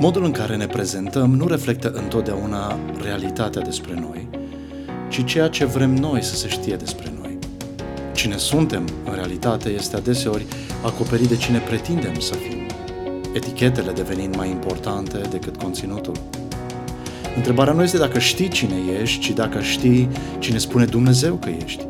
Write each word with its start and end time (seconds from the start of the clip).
Modul 0.00 0.24
în 0.24 0.30
care 0.30 0.56
ne 0.56 0.66
prezentăm 0.66 1.34
nu 1.34 1.46
reflectă 1.46 1.90
întotdeauna 1.90 2.78
realitatea 3.02 3.62
despre 3.62 3.94
noi, 4.00 4.28
ci 5.08 5.24
ceea 5.24 5.48
ce 5.48 5.64
vrem 5.64 5.94
noi 5.94 6.22
să 6.22 6.34
se 6.34 6.48
știe 6.48 6.76
despre 6.76 7.12
noi. 7.20 7.38
Cine 8.14 8.36
suntem, 8.36 8.88
în 9.04 9.14
realitate, 9.14 9.68
este 9.68 9.96
adeseori 9.96 10.46
acoperit 10.84 11.28
de 11.28 11.36
cine 11.36 11.58
pretindem 11.58 12.18
să 12.18 12.34
fim, 12.34 12.58
etichetele 13.34 13.92
devenind 13.92 14.36
mai 14.36 14.50
importante 14.50 15.18
decât 15.30 15.56
conținutul. 15.56 16.14
Întrebarea 17.36 17.72
nu 17.72 17.82
este 17.82 17.98
dacă 17.98 18.18
știi 18.18 18.48
cine 18.48 18.74
ești, 19.00 19.20
ci 19.20 19.30
dacă 19.30 19.60
știi 19.60 20.08
cine 20.38 20.58
spune 20.58 20.84
Dumnezeu 20.84 21.34
că 21.34 21.48
ești. 21.64 21.86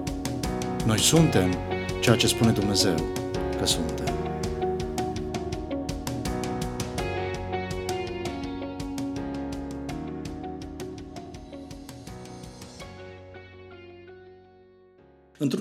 Noi 0.86 0.98
suntem 0.98 1.54
ceea 2.00 2.16
ce 2.16 2.26
spune 2.26 2.50
Dumnezeu 2.50 2.94
că 3.58 3.66
suntem. 3.66 3.95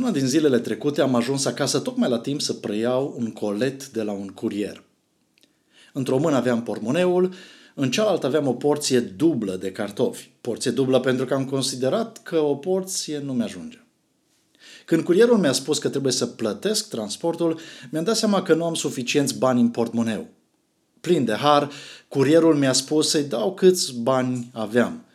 Într-una 0.05 0.25
din 0.25 0.33
zilele 0.39 0.59
trecute 0.59 1.01
am 1.01 1.15
ajuns 1.15 1.45
acasă 1.45 1.79
tocmai 1.79 2.09
la 2.09 2.19
timp 2.19 2.41
să 2.41 2.53
preiau 2.53 3.15
un 3.17 3.31
colet 3.31 3.87
de 3.87 4.01
la 4.01 4.11
un 4.11 4.27
curier. 4.27 4.83
Într-o 5.93 6.17
mână 6.17 6.35
aveam 6.35 6.63
pormoneul, 6.63 7.33
în 7.73 7.91
cealaltă 7.91 8.25
aveam 8.25 8.47
o 8.47 8.53
porție 8.53 8.99
dublă 8.99 9.55
de 9.55 9.71
cartofi. 9.71 10.29
Porție 10.41 10.71
dublă 10.71 10.99
pentru 10.99 11.25
că 11.25 11.33
am 11.33 11.45
considerat 11.45 12.23
că 12.23 12.39
o 12.39 12.55
porție 12.55 13.19
nu 13.19 13.33
mi-ajunge. 13.33 13.83
Când 14.85 15.03
curierul 15.03 15.37
mi-a 15.37 15.51
spus 15.51 15.77
că 15.77 15.89
trebuie 15.89 16.11
să 16.11 16.25
plătesc 16.25 16.89
transportul, 16.89 17.59
mi-am 17.91 18.03
dat 18.03 18.15
seama 18.15 18.43
că 18.43 18.53
nu 18.53 18.65
am 18.65 18.73
suficienți 18.73 19.37
bani 19.37 19.61
în 19.61 19.69
portmoneu. 19.69 20.27
Plin 21.01 21.25
de 21.25 21.33
har, 21.33 21.69
curierul 22.07 22.55
mi-a 22.55 22.73
spus 22.73 23.09
să-i 23.09 23.23
dau 23.23 23.53
câți 23.53 23.93
bani 24.01 24.49
aveam. 24.53 25.05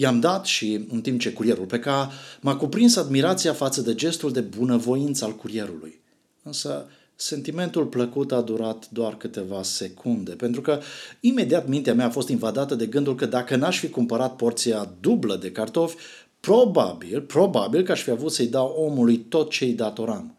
I-am 0.00 0.20
dat 0.20 0.44
și, 0.44 0.86
în 0.90 1.00
timp 1.00 1.20
ce 1.20 1.32
curierul 1.32 1.64
pleca, 1.64 2.10
m-a 2.40 2.56
cuprins 2.56 2.96
admirația 2.96 3.52
față 3.52 3.80
de 3.80 3.94
gestul 3.94 4.32
de 4.32 4.40
bunăvoință 4.40 5.24
al 5.24 5.36
curierului. 5.36 6.00
Însă, 6.42 6.86
sentimentul 7.14 7.86
plăcut 7.86 8.32
a 8.32 8.40
durat 8.40 8.88
doar 8.90 9.16
câteva 9.16 9.62
secunde, 9.62 10.30
pentru 10.30 10.60
că 10.60 10.80
imediat 11.20 11.68
mintea 11.68 11.94
mea 11.94 12.06
a 12.06 12.10
fost 12.10 12.28
invadată 12.28 12.74
de 12.74 12.86
gândul 12.86 13.14
că 13.14 13.26
dacă 13.26 13.56
n-aș 13.56 13.78
fi 13.78 13.88
cumpărat 13.88 14.36
porția 14.36 14.94
dublă 15.00 15.36
de 15.36 15.52
cartofi, 15.52 15.96
probabil, 16.40 17.20
probabil 17.20 17.82
că 17.82 17.92
aș 17.92 18.02
fi 18.02 18.10
avut 18.10 18.32
să-i 18.32 18.46
dau 18.46 18.66
omului 18.66 19.16
tot 19.18 19.50
ce 19.50 19.64
îi 19.64 19.72
datoram. 19.72 20.38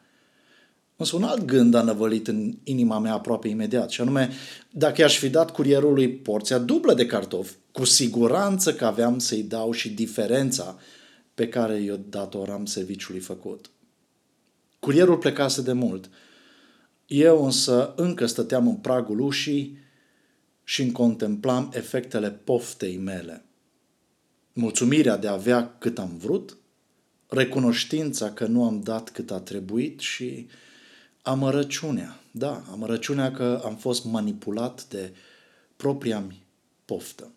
Însă 1.02 1.16
un 1.16 1.24
alt 1.24 1.46
gând 1.46 1.74
a 1.74 1.82
năvălit 1.82 2.28
în 2.28 2.58
inima 2.64 3.00
mea 3.00 3.14
aproape 3.14 3.48
imediat, 3.48 3.90
și 3.90 4.02
anume, 4.02 4.30
dacă 4.70 5.02
i-aș 5.02 5.18
fi 5.18 5.30
dat 5.30 5.52
curierului 5.52 6.10
porția 6.10 6.58
dublă 6.58 6.94
de 6.94 7.06
cartofi, 7.06 7.56
cu 7.72 7.86
siguranță 7.86 8.74
că 8.74 8.86
aveam 8.86 9.20
să-i 9.20 9.44
dau 9.44 9.72
și 9.72 9.90
diferența 9.90 10.80
pe 11.34 11.48
care 11.48 11.80
i-o 11.80 11.96
datoram 12.10 12.66
serviciului 12.66 13.22
făcut. 13.22 13.70
Curierul 14.80 15.18
plecase 15.18 15.62
de 15.62 15.74
mult. 15.74 16.10
Eu 17.06 17.46
însă 17.46 17.94
încă 17.96 18.26
stăteam 18.26 18.68
în 18.68 18.76
pragul 18.76 19.20
ușii 19.20 19.78
și 20.64 20.82
îmi 20.82 20.92
contemplam 20.92 21.72
efectele 21.74 22.32
poftei 22.32 22.98
mele. 22.98 23.46
Mulțumirea 24.54 25.18
de 25.18 25.28
a 25.28 25.32
avea 25.32 25.76
cât 25.78 26.00
am 26.00 26.18
vrut, 26.18 26.58
recunoștința 27.28 28.32
că 28.32 28.46
nu 28.46 28.64
am 28.64 28.82
dat 28.84 29.10
cât 29.10 29.32
a 29.32 29.40
trebuit 29.40 30.00
și 30.00 30.48
amărăciunea. 31.22 32.20
Da, 32.32 32.64
amărăciunea 32.72 33.32
că 33.32 33.62
am 33.66 33.76
fost 33.76 34.06
manipulat 34.06 34.86
de 34.88 35.14
propria 35.76 36.20
mi 36.20 36.44
poftă. 36.86 37.32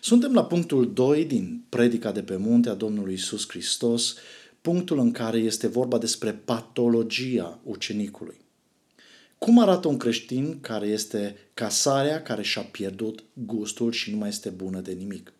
Suntem 0.00 0.32
la 0.34 0.44
punctul 0.44 0.92
2 0.92 1.24
din 1.24 1.64
predica 1.68 2.12
de 2.12 2.22
pe 2.22 2.36
munte 2.36 2.68
a 2.68 2.74
Domnului 2.74 3.14
Isus 3.14 3.48
Hristos, 3.48 4.14
punctul 4.60 4.98
în 4.98 5.10
care 5.10 5.38
este 5.38 5.66
vorba 5.66 5.98
despre 5.98 6.32
patologia 6.32 7.58
ucenicului. 7.62 8.42
Cum 9.38 9.58
arată 9.58 9.88
un 9.88 9.96
creștin 9.96 10.60
care 10.60 10.86
este 10.86 11.36
casarea 11.54 12.22
care 12.22 12.42
și-a 12.42 12.62
pierdut 12.62 13.24
gustul 13.32 13.92
și 13.92 14.10
nu 14.10 14.16
mai 14.16 14.28
este 14.28 14.48
bună 14.48 14.80
de 14.80 14.92
nimic? 14.92 15.32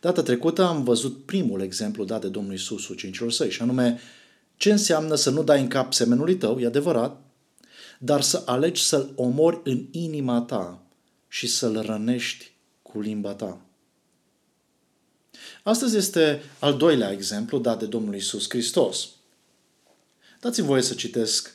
Data 0.00 0.22
trecută 0.22 0.62
am 0.62 0.84
văzut 0.84 1.24
primul 1.24 1.60
exemplu 1.60 2.04
dat 2.04 2.20
de 2.20 2.28
Domnul 2.28 2.52
Isus 2.52 2.88
ucenicilor 2.88 3.32
săi, 3.32 3.50
și 3.50 3.62
anume 3.62 4.00
ce 4.62 4.70
înseamnă 4.70 5.14
să 5.14 5.30
nu 5.30 5.42
dai 5.42 5.60
în 5.60 5.68
cap 5.68 5.92
semenului 5.92 6.36
tău, 6.36 6.60
e 6.60 6.66
adevărat, 6.66 7.20
dar 7.98 8.20
să 8.20 8.42
alegi 8.46 8.82
să-l 8.82 9.12
omori 9.16 9.60
în 9.64 9.86
inima 9.90 10.40
ta 10.40 10.82
și 11.28 11.46
să-l 11.46 11.80
rănești 11.80 12.52
cu 12.82 13.00
limba 13.00 13.34
ta. 13.34 13.60
Astăzi 15.62 15.96
este 15.96 16.42
al 16.58 16.76
doilea 16.76 17.10
exemplu 17.10 17.58
dat 17.58 17.78
de 17.78 17.86
Domnul 17.86 18.14
Isus 18.14 18.48
Hristos. 18.48 19.08
Dați-mi 20.40 20.66
voie 20.66 20.82
să 20.82 20.94
citesc 20.94 21.54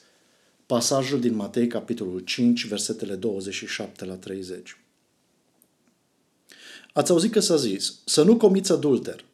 pasajul 0.65 1.19
din 1.19 1.35
Matei, 1.35 1.67
capitolul 1.67 2.19
5, 2.19 2.65
versetele 2.65 3.15
27 3.15 4.05
la 4.05 4.15
30. 4.15 4.77
Ați 6.93 7.11
auzit 7.11 7.31
că 7.31 7.39
s-a 7.39 7.55
zis, 7.55 7.99
să 8.05 8.23
nu 8.23 8.37
comiți 8.37 8.71
adulter. 8.71 9.25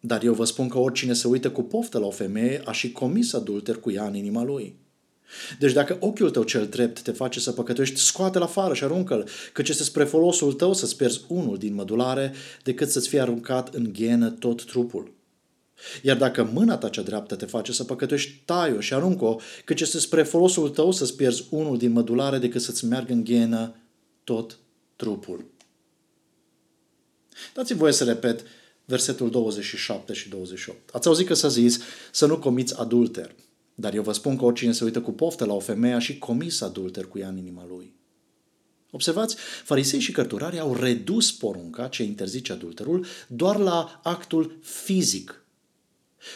Dar 0.00 0.22
eu 0.22 0.34
vă 0.34 0.44
spun 0.44 0.68
că 0.68 0.78
oricine 0.78 1.12
se 1.12 1.28
uită 1.28 1.50
cu 1.50 1.62
poftă 1.62 1.98
la 1.98 2.06
o 2.06 2.10
femeie 2.10 2.62
a 2.64 2.72
și 2.72 2.92
comis 2.92 3.32
adulter 3.32 3.76
cu 3.76 3.90
ea 3.90 4.06
în 4.06 4.14
inima 4.14 4.42
lui. 4.42 4.76
Deci 5.58 5.72
dacă 5.72 5.96
ochiul 6.00 6.30
tău 6.30 6.42
cel 6.42 6.66
drept 6.66 7.00
te 7.00 7.12
face 7.12 7.40
să 7.40 7.52
păcătuiești, 7.52 8.00
scoate-l 8.00 8.42
afară 8.42 8.74
și 8.74 8.84
aruncă-l, 8.84 9.28
căci 9.52 9.68
este 9.68 9.82
spre 9.82 10.04
folosul 10.04 10.52
tău 10.52 10.72
să-ți 10.72 10.96
pierzi 10.96 11.24
unul 11.28 11.58
din 11.58 11.74
mădulare 11.74 12.32
decât 12.62 12.88
să-ți 12.88 13.08
fie 13.08 13.20
aruncat 13.20 13.74
în 13.74 13.92
ghenă 13.92 14.30
tot 14.30 14.64
trupul. 14.64 15.16
Iar 16.02 16.16
dacă 16.16 16.50
mâna 16.52 16.76
ta 16.76 16.88
cea 16.88 17.02
dreaptă 17.02 17.36
te 17.36 17.46
face 17.46 17.72
să 17.72 17.84
păcătuiești, 17.84 18.42
tai-o 18.44 18.80
și 18.80 18.94
aruncă-o, 18.94 19.36
căci 19.64 19.80
este 19.80 19.98
spre 19.98 20.22
folosul 20.22 20.68
tău 20.68 20.92
să-ți 20.92 21.16
pierzi 21.16 21.44
unul 21.50 21.78
din 21.78 21.92
mădulare 21.92 22.38
decât 22.38 22.60
să-ți 22.60 22.84
meargă 22.84 23.12
în 23.12 23.24
ghenă 23.24 23.74
tot 24.24 24.58
trupul. 24.96 25.44
Dați-mi 27.54 27.78
voie 27.78 27.92
să 27.92 28.04
repet 28.04 28.44
versetul 28.88 29.30
27 29.30 30.12
și 30.12 30.28
28. 30.28 30.94
Ați 30.94 31.06
auzit 31.06 31.26
că 31.26 31.34
s-a 31.34 31.48
zis 31.48 31.78
să 32.12 32.26
nu 32.26 32.38
comiți 32.38 32.78
adulter. 32.78 33.34
Dar 33.74 33.94
eu 33.94 34.02
vă 34.02 34.12
spun 34.12 34.36
că 34.36 34.44
oricine 34.44 34.72
se 34.72 34.84
uită 34.84 35.00
cu 35.00 35.12
poftă 35.12 35.44
la 35.44 35.52
o 35.52 35.60
femeie 35.60 35.94
a 35.94 35.98
și 35.98 36.18
comis 36.18 36.60
adulter 36.60 37.04
cu 37.04 37.18
ea 37.18 37.28
în 37.28 37.36
inima 37.36 37.66
lui. 37.68 37.94
Observați, 38.90 39.36
farisei 39.64 40.00
și 40.00 40.12
cărturarii 40.12 40.58
au 40.58 40.74
redus 40.74 41.32
porunca 41.32 41.88
ce 41.88 42.02
interzice 42.02 42.52
adulterul 42.52 43.06
doar 43.26 43.56
la 43.56 44.00
actul 44.02 44.58
fizic 44.62 45.44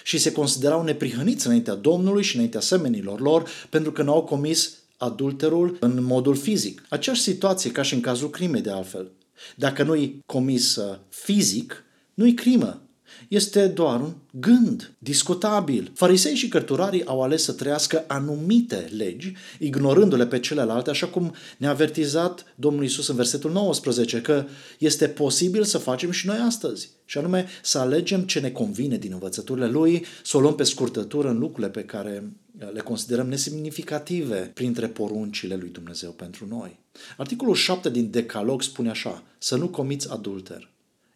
și 0.05 0.19
se 0.19 0.33
considerau 0.33 0.83
neprihăniți 0.83 1.47
înaintea 1.47 1.75
Domnului 1.75 2.23
și 2.23 2.35
înaintea 2.35 2.61
semenilor 2.61 3.21
lor 3.21 3.49
pentru 3.71 3.93
că 3.93 4.03
nu 4.03 4.13
au 4.13 4.25
comis 4.25 4.79
adulterul 4.97 5.77
în 5.81 6.03
modul 6.03 6.37
fizic. 6.37 6.83
Aceeași 6.89 7.23
situație 7.23 7.71
ca 7.71 7.83
și 7.83 7.95
în 7.95 8.01
cazul 8.01 8.31
crimei 8.31 8.61
de 8.61 8.71
altfel. 8.71 9.11
Dacă 9.57 9.83
nu-i 9.83 10.23
comis 10.27 10.77
uh, 10.77 10.99
fizic, 11.09 11.85
nu-i 12.15 12.35
crimă, 12.35 12.83
este 13.29 13.67
doar 13.67 14.01
un 14.01 14.13
gând 14.33 14.95
discutabil. 14.99 15.93
Farisei 15.95 16.35
și 16.35 16.49
cărturarii 16.49 17.05
au 17.05 17.23
ales 17.23 17.43
să 17.43 17.53
trăiască 17.53 18.05
anumite 18.07 18.89
legi, 18.97 19.33
ignorându-le 19.59 20.27
pe 20.27 20.41
celelalte, 20.41 20.91
așa 20.91 21.07
cum 21.07 21.35
ne-a 21.59 21.71
avertizat 21.71 22.45
Domnul 22.55 22.85
Isus 22.85 23.09
în 23.09 23.17
versetul 23.17 23.53
19, 23.53 24.21
că 24.21 24.45
este 24.79 25.09
posibil 25.09 25.65
să 25.65 25.79
facem 25.79 26.11
și 26.11 26.27
noi 26.27 26.37
astăzi. 26.37 26.91
Și 27.05 27.19
anume 27.19 27.47
să 27.63 27.79
alegem 27.79 28.21
ce 28.21 28.41
ne 28.41 28.51
convine 28.51 28.97
din 28.97 29.13
învățăturile 29.13 29.67
Lui, 29.67 30.05
să 30.25 30.37
o 30.37 30.41
luăm 30.41 30.55
pe 30.55 30.63
scurtătură 30.63 31.29
în 31.29 31.39
lucrurile 31.39 31.71
pe 31.71 31.85
care 31.85 32.33
le 32.73 32.81
considerăm 32.81 33.29
nesemnificative 33.29 34.51
printre 34.55 34.87
poruncile 34.87 35.57
lui 35.57 35.69
Dumnezeu 35.69 36.11
pentru 36.11 36.47
noi. 36.49 36.81
Articolul 37.17 37.55
7 37.55 37.91
din 37.91 38.11
Decalog 38.11 38.63
spune 38.63 38.91
așa, 38.91 39.23
să 39.39 39.57
nu 39.57 39.69
comiți 39.69 40.11
adulter. 40.11 40.72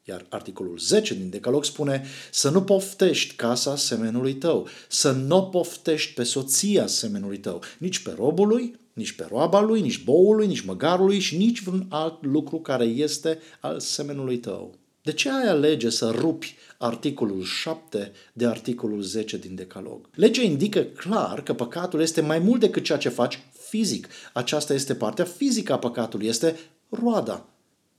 Iar 0.09 0.27
articolul 0.29 0.79
10 0.79 1.15
din 1.15 1.31
Decalog 1.31 1.65
spune 1.65 2.05
să 2.31 2.51
nu 2.51 2.63
poftești 2.63 3.35
casa 3.35 3.77
semenului 3.77 4.35
tău, 4.35 4.69
să 4.89 5.11
nu 5.11 5.43
poftești 5.43 6.15
pe 6.15 6.23
soția 6.23 6.87
semenului 6.87 7.39
tău, 7.39 7.63
nici 7.79 7.99
pe 7.99 8.15
robul 8.19 8.49
lui, 8.49 8.79
nici 8.93 9.13
pe 9.13 9.27
roaba 9.31 9.61
lui, 9.61 9.81
nici 9.81 10.05
boului, 10.05 10.47
nici 10.47 10.61
măgarului 10.61 11.19
și 11.19 11.37
nici 11.37 11.63
vreun 11.63 11.87
alt 11.89 12.25
lucru 12.25 12.61
care 12.61 12.85
este 12.85 13.39
al 13.61 13.81
semenului 13.81 14.39
tău. 14.39 14.75
De 15.03 15.13
ce 15.13 15.31
ai 15.31 15.49
alege 15.49 15.91
să 15.91 16.11
rupi 16.11 16.57
articolul 16.79 17.43
7 17.43 18.13
de 18.33 18.47
articolul 18.47 19.03
10 19.03 19.37
din 19.37 19.55
Decalog? 19.55 20.09
Legea 20.15 20.43
indică 20.43 20.83
clar 20.83 21.43
că 21.43 21.55
păcatul 21.55 22.01
este 22.01 22.21
mai 22.21 22.39
mult 22.39 22.61
decât 22.61 22.85
ceea 22.85 22.99
ce 22.99 23.09
faci 23.09 23.41
fizic. 23.69 24.09
Aceasta 24.33 24.75
este 24.75 24.95
partea 24.95 25.25
fizică 25.25 25.73
a 25.73 25.79
păcatului, 25.79 26.27
este 26.27 26.59
roada. 26.89 27.49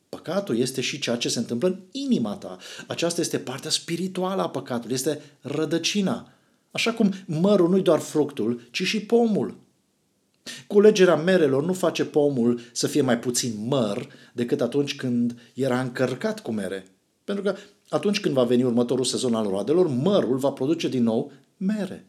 Păcatul 0.09 0.57
este 0.57 0.81
și 0.81 0.99
ceea 0.99 1.15
ce 1.15 1.29
se 1.29 1.39
întâmplă 1.39 1.67
în 1.67 1.79
inima 1.91 2.35
ta. 2.35 2.57
Aceasta 2.87 3.21
este 3.21 3.39
partea 3.39 3.69
spirituală 3.69 4.41
a 4.41 4.49
păcatului, 4.49 4.95
este 4.95 5.21
rădăcina. 5.41 6.31
Așa 6.71 6.93
cum 6.93 7.13
mărul 7.25 7.69
nu-i 7.69 7.81
doar 7.81 7.99
fructul, 7.99 8.67
ci 8.71 8.83
și 8.83 8.99
pomul. 8.99 9.57
Culegerea 10.67 11.15
merelor 11.15 11.63
nu 11.63 11.73
face 11.73 12.05
pomul 12.05 12.59
să 12.71 12.87
fie 12.87 13.01
mai 13.01 13.19
puțin 13.19 13.67
măr 13.67 14.07
decât 14.33 14.61
atunci 14.61 14.95
când 14.95 15.39
era 15.53 15.81
încărcat 15.81 16.39
cu 16.39 16.51
mere. 16.51 16.85
Pentru 17.23 17.43
că 17.43 17.55
atunci 17.89 18.19
când 18.19 18.33
va 18.33 18.43
veni 18.43 18.63
următorul 18.63 19.05
sezon 19.05 19.35
al 19.35 19.47
roadelor, 19.47 19.87
mărul 19.87 20.37
va 20.37 20.51
produce 20.51 20.87
din 20.87 21.03
nou 21.03 21.31
mere. 21.57 22.05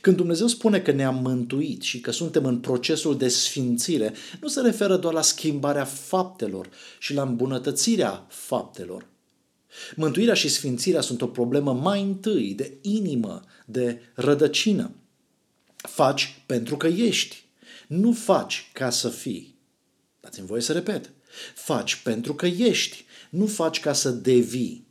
Când 0.00 0.16
Dumnezeu 0.16 0.46
spune 0.46 0.80
că 0.80 0.90
ne-a 0.90 1.10
mântuit 1.10 1.82
și 1.82 2.00
că 2.00 2.10
suntem 2.10 2.44
în 2.44 2.58
procesul 2.58 3.16
de 3.16 3.28
sfințire, 3.28 4.14
nu 4.40 4.48
se 4.48 4.60
referă 4.60 4.96
doar 4.96 5.14
la 5.14 5.22
schimbarea 5.22 5.84
faptelor 5.84 6.68
și 6.98 7.14
la 7.14 7.22
îmbunătățirea 7.22 8.26
faptelor. 8.28 9.06
Mântuirea 9.96 10.34
și 10.34 10.48
sfințirea 10.48 11.00
sunt 11.00 11.22
o 11.22 11.26
problemă 11.26 11.72
mai 11.72 12.02
întâi 12.02 12.54
de 12.54 12.78
inimă, 12.80 13.44
de 13.66 14.00
rădăcină. 14.14 14.90
Faci 15.76 16.42
pentru 16.46 16.76
că 16.76 16.86
ești. 16.86 17.44
Nu 17.86 18.12
faci 18.12 18.70
ca 18.72 18.90
să 18.90 19.08
fii. 19.08 19.58
Dați-mi 20.20 20.46
voie 20.46 20.60
să 20.60 20.72
repet. 20.72 21.10
Faci 21.54 21.94
pentru 21.94 22.34
că 22.34 22.46
ești. 22.46 23.04
Nu 23.30 23.46
faci 23.46 23.80
ca 23.80 23.92
să 23.92 24.10
devii. 24.10 24.86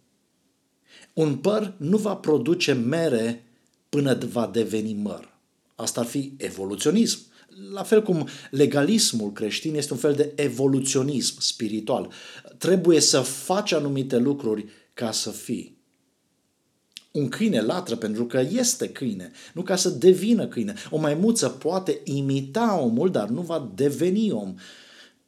Un 1.14 1.38
păr 1.38 1.74
nu 1.78 1.98
va 1.98 2.16
produce 2.16 2.74
mere 2.74 3.47
până 3.90 4.18
va 4.32 4.50
deveni 4.54 4.94
măr. 4.94 5.36
Asta 5.76 6.00
ar 6.00 6.06
fi 6.06 6.34
evoluționism. 6.38 7.20
La 7.72 7.84
fel 7.84 8.04
cum 8.04 8.28
legalismul 8.52 9.32
creștin 9.32 9.76
este 9.76 9.94
un 9.94 10.00
fel 10.00 10.14
de 10.14 10.34
evoluționism 10.36 11.36
spiritual. 11.40 12.12
Trebuie 12.58 13.00
să 13.00 13.20
faci 13.20 13.72
anumite 13.72 14.18
lucruri 14.18 14.66
ca 14.94 15.12
să 15.12 15.30
fii. 15.30 15.78
Un 17.12 17.30
câine 17.30 17.62
latră 17.62 17.96
pentru 17.96 18.26
că 18.26 18.46
este 18.52 18.90
câine, 18.90 19.32
nu 19.54 19.62
ca 19.62 19.76
să 19.76 19.90
devină 19.90 20.48
câine. 20.48 20.74
O 20.90 20.98
maimuță 20.98 21.50
poate 21.50 22.02
imita 22.04 22.80
omul, 22.80 23.12
dar 23.12 23.30
nu 23.30 23.42
va 23.42 23.72
deveni 23.76 24.32
om. 24.32 24.56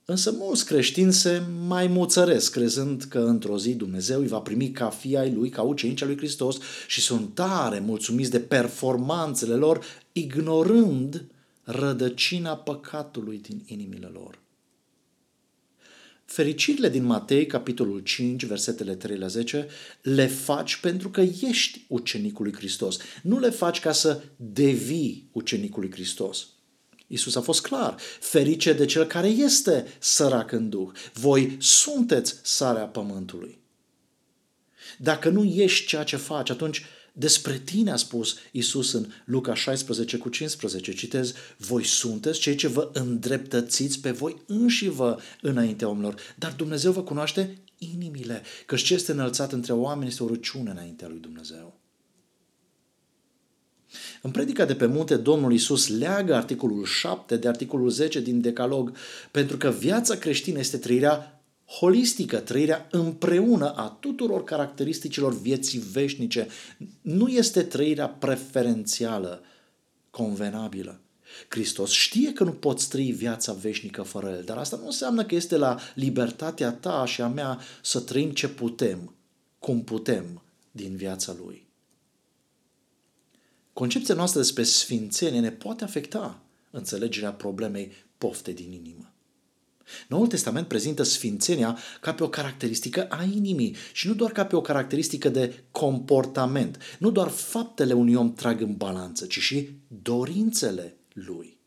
Însă 0.09 0.31
mulți 0.31 0.65
creștini 0.65 1.13
se 1.13 1.41
mai 1.67 1.87
muțăresc, 1.87 2.51
crezând 2.51 3.03
că 3.03 3.19
într-o 3.19 3.57
zi 3.57 3.73
Dumnezeu 3.73 4.19
îi 4.19 4.27
va 4.27 4.39
primi 4.39 4.71
ca 4.71 4.89
fii 4.89 5.17
ai 5.17 5.31
lui, 5.31 5.49
ca 5.49 5.61
ucenici 5.61 6.03
lui 6.03 6.17
Hristos 6.17 6.57
și 6.87 7.01
sunt 7.01 7.33
tare 7.33 7.79
mulțumiți 7.79 8.31
de 8.31 8.39
performanțele 8.39 9.53
lor, 9.53 9.83
ignorând 10.11 11.25
rădăcina 11.63 12.57
păcatului 12.57 13.37
din 13.37 13.63
inimile 13.65 14.09
lor. 14.13 14.39
Fericirile 16.25 16.89
din 16.89 17.03
Matei, 17.03 17.45
capitolul 17.45 17.99
5, 17.99 18.45
versetele 18.45 18.95
3 18.95 19.17
la 19.17 19.27
10, 19.27 19.67
le 20.01 20.27
faci 20.27 20.75
pentru 20.75 21.09
că 21.09 21.21
ești 21.21 21.85
ucenicul 21.87 22.43
lui 22.43 22.53
Hristos. 22.53 22.97
Nu 23.23 23.39
le 23.39 23.49
faci 23.49 23.79
ca 23.79 23.91
să 23.91 24.23
devii 24.35 25.29
ucenicul 25.31 25.81
lui 25.81 25.91
Hristos. 25.91 26.47
Isus 27.11 27.35
a 27.35 27.41
fost 27.41 27.61
clar. 27.61 27.95
Ferice 28.19 28.73
de 28.73 28.85
cel 28.85 29.05
care 29.05 29.27
este 29.27 29.85
sărac 29.99 30.51
în 30.51 30.69
duh. 30.69 30.89
Voi 31.13 31.57
sunteți 31.59 32.35
sarea 32.41 32.85
pământului. 32.85 33.59
Dacă 34.97 35.29
nu 35.29 35.43
ești 35.43 35.87
ceea 35.87 36.03
ce 36.03 36.15
faci, 36.15 36.49
atunci 36.49 36.85
despre 37.13 37.57
tine 37.57 37.91
a 37.91 37.95
spus 37.95 38.35
Isus 38.51 38.91
în 38.93 39.11
Luca 39.25 39.53
16 39.53 40.17
cu 40.17 40.29
15. 40.29 40.93
Citez, 40.93 41.33
voi 41.57 41.83
sunteți 41.83 42.39
cei 42.39 42.55
ce 42.55 42.67
vă 42.67 42.89
îndreptățiți 42.93 43.99
pe 43.99 44.11
voi 44.11 44.41
înși 44.47 44.89
vă 44.89 45.17
înaintea 45.41 45.87
omilor, 45.87 46.15
dar 46.37 46.51
Dumnezeu 46.51 46.91
vă 46.91 47.03
cunoaște 47.03 47.57
inimile, 47.77 48.41
căci 48.65 48.81
ce 48.81 48.93
este 48.93 49.11
înălțat 49.11 49.51
între 49.51 49.73
oameni 49.73 50.09
este 50.09 50.23
o 50.23 50.27
rugăciune 50.27 50.69
înaintea 50.69 51.07
lui 51.07 51.19
Dumnezeu. 51.19 51.79
În 54.21 54.31
predica 54.31 54.65
de 54.65 54.75
pe 54.75 54.85
munte, 54.85 55.15
Domnul 55.15 55.53
Isus 55.53 55.87
leagă 55.87 56.35
articolul 56.35 56.85
7 56.85 57.37
de 57.37 57.47
articolul 57.47 57.89
10 57.89 58.21
din 58.21 58.41
Decalog, 58.41 58.95
pentru 59.31 59.57
că 59.57 59.69
viața 59.69 60.15
creștină 60.15 60.59
este 60.59 60.77
trăirea 60.77 61.41
holistică, 61.65 62.37
trăirea 62.37 62.87
împreună 62.91 63.73
a 63.75 63.97
tuturor 63.99 64.43
caracteristicilor 64.43 65.39
vieții 65.39 65.79
veșnice. 65.91 66.47
Nu 67.01 67.27
este 67.27 67.63
trăirea 67.63 68.07
preferențială, 68.07 69.41
convenabilă. 70.09 70.99
Hristos 71.47 71.91
știe 71.91 72.33
că 72.33 72.43
nu 72.43 72.51
poți 72.51 72.89
trăi 72.89 73.11
viața 73.11 73.53
veșnică 73.53 74.01
fără 74.01 74.29
El, 74.29 74.43
dar 74.43 74.57
asta 74.57 74.77
nu 74.77 74.85
înseamnă 74.85 75.25
că 75.25 75.35
este 75.35 75.57
la 75.57 75.79
libertatea 75.95 76.71
ta 76.71 77.05
și 77.05 77.21
a 77.21 77.27
mea 77.27 77.59
să 77.81 77.99
trăim 77.99 78.31
ce 78.31 78.47
putem, 78.47 79.13
cum 79.59 79.83
putem 79.83 80.41
din 80.71 80.95
viața 80.95 81.35
Lui. 81.43 81.68
Concepția 83.79 84.15
noastră 84.15 84.39
despre 84.39 84.63
sfințenie 84.63 85.39
ne 85.39 85.51
poate 85.51 85.83
afecta 85.83 86.41
înțelegerea 86.71 87.31
problemei 87.31 87.91
pofte 88.17 88.51
din 88.51 88.71
inimă. 88.71 89.13
Noul 90.07 90.27
Testament 90.27 90.67
prezintă 90.67 91.03
sfințenia 91.03 91.77
ca 92.01 92.13
pe 92.13 92.23
o 92.23 92.29
caracteristică 92.29 93.05
a 93.05 93.23
inimii 93.23 93.75
și 93.93 94.07
nu 94.07 94.13
doar 94.13 94.31
ca 94.31 94.45
pe 94.45 94.55
o 94.55 94.61
caracteristică 94.61 95.29
de 95.29 95.63
comportament. 95.71 96.77
Nu 96.97 97.11
doar 97.11 97.27
faptele 97.27 97.93
unui 97.93 98.13
om 98.13 98.33
trag 98.33 98.61
în 98.61 98.75
balanță, 98.75 99.25
ci 99.25 99.39
și 99.39 99.69
dorințele 99.87 100.97
lui. 101.13 101.57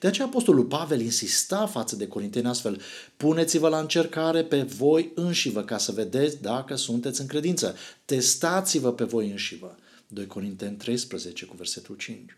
De 0.00 0.06
aceea 0.06 0.26
Apostolul 0.26 0.64
Pavel 0.64 1.00
insista 1.00 1.66
față 1.66 1.96
de 1.96 2.08
Corinteni 2.08 2.46
astfel, 2.46 2.80
puneți-vă 3.16 3.68
la 3.68 3.78
încercare 3.78 4.44
pe 4.44 4.62
voi 4.62 5.12
înșivă 5.14 5.62
ca 5.62 5.78
să 5.78 5.92
vedeți 5.92 6.42
dacă 6.42 6.74
sunteți 6.74 7.20
în 7.20 7.26
credință. 7.26 7.76
Testați-vă 8.04 8.92
pe 8.92 9.04
voi 9.04 9.30
înșivă. 9.30 9.76
2 10.08 10.26
Corinteni 10.26 10.76
13 10.76 11.44
cu 11.44 11.56
versetul 11.56 11.96
5. 11.96 12.36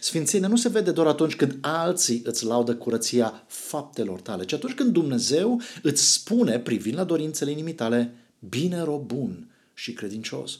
Sfințenia 0.00 0.48
nu 0.48 0.56
se 0.56 0.68
vede 0.68 0.90
doar 0.90 1.06
atunci 1.06 1.36
când 1.36 1.58
alții 1.60 2.22
îți 2.24 2.44
laudă 2.44 2.76
curăția 2.76 3.44
faptelor 3.46 4.20
tale, 4.20 4.44
ci 4.44 4.52
atunci 4.52 4.74
când 4.74 4.92
Dumnezeu 4.92 5.60
îți 5.82 6.12
spune, 6.12 6.58
privind 6.58 6.96
la 6.96 7.04
dorințele 7.04 7.50
inimii 7.50 7.74
tale, 7.74 8.14
bine 8.38 8.82
rob 8.82 9.06
bun 9.06 9.50
și 9.74 9.92
credincios. 9.92 10.58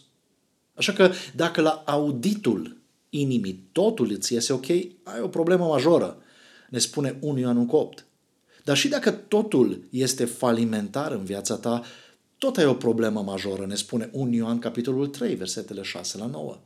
Așa 0.75 0.93
că 0.93 1.13
dacă 1.35 1.61
la 1.61 1.83
auditul 1.87 2.77
inimii 3.11 3.69
totul 3.73 4.11
îți 4.11 4.33
iese 4.33 4.53
ok, 4.53 4.69
ai 5.03 5.21
o 5.21 5.29
problemă 5.29 5.67
majoră, 5.67 6.23
ne 6.69 6.79
spune 6.79 7.19
1 7.21 7.39
Ioan 7.39 7.69
8. 7.71 8.07
Dar 8.65 8.77
și 8.77 8.89
dacă 8.89 9.11
totul 9.11 9.85
este 9.91 10.25
falimentar 10.25 11.13
în 11.13 11.25
viața 11.25 11.57
ta, 11.57 11.83
tot 12.43 12.57
ai 12.57 12.67
o 12.67 12.75
problemă 12.75 13.23
majoră, 13.23 13.67
ne 13.67 13.75
spune 13.75 14.09
1 14.13 14.35
Ioan 14.35 14.59
capitolul 14.59 15.07
3, 15.07 15.35
versetele 15.35 15.83
6 15.83 16.19
la 16.19 16.27
9. 16.27 16.59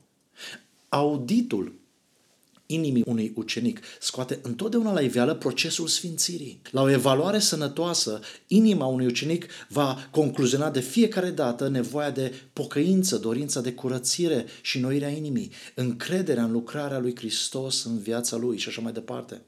Auditul 0.88 1.75
inimii 2.67 3.02
unui 3.06 3.32
ucenic 3.34 3.81
scoate 4.00 4.38
întotdeauna 4.43 4.93
la 4.93 5.00
iveală 5.00 5.34
procesul 5.34 5.87
sfințirii. 5.87 6.61
La 6.70 6.82
o 6.82 6.90
evaluare 6.90 7.38
sănătoasă, 7.38 8.21
inima 8.47 8.87
unui 8.87 9.06
ucenic 9.06 9.47
va 9.68 10.09
concluziona 10.11 10.71
de 10.71 10.80
fiecare 10.80 11.30
dată 11.30 11.68
nevoia 11.68 12.11
de 12.11 12.33
pocăință, 12.52 13.16
dorința 13.16 13.61
de 13.61 13.73
curățire 13.73 14.47
și 14.61 14.78
noirea 14.78 15.09
inimii, 15.09 15.50
încrederea 15.75 16.45
în 16.45 16.52
lucrarea 16.52 16.99
lui 16.99 17.16
Hristos 17.16 17.85
în 17.85 17.99
viața 17.99 18.37
lui 18.37 18.59
și 18.59 18.68
așa 18.68 18.80
mai 18.80 18.92
departe. 18.92 19.42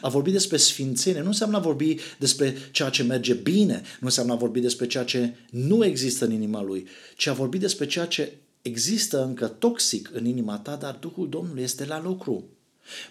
A 0.00 0.08
vorbi 0.08 0.30
despre 0.30 0.56
sfințenie 0.56 1.20
nu 1.20 1.26
înseamnă 1.26 1.56
a 1.56 1.60
vorbi 1.60 1.96
despre 2.18 2.56
ceea 2.70 2.88
ce 2.88 3.02
merge 3.02 3.34
bine, 3.34 3.74
nu 3.74 4.06
înseamnă 4.06 4.32
a 4.32 4.36
vorbi 4.36 4.60
despre 4.60 4.86
ceea 4.86 5.04
ce 5.04 5.34
nu 5.50 5.84
există 5.84 6.24
în 6.24 6.32
inima 6.32 6.62
lui, 6.62 6.86
ci 7.16 7.26
a 7.26 7.32
vorbi 7.32 7.58
despre 7.58 7.86
ceea 7.86 8.06
ce 8.06 8.32
există 8.62 9.24
încă 9.24 9.46
toxic 9.46 10.10
în 10.12 10.26
inima 10.26 10.58
ta, 10.58 10.76
dar 10.76 10.94
Duhul 11.00 11.28
Domnului 11.28 11.62
este 11.62 11.84
la 11.84 12.02
lucru. 12.02 12.44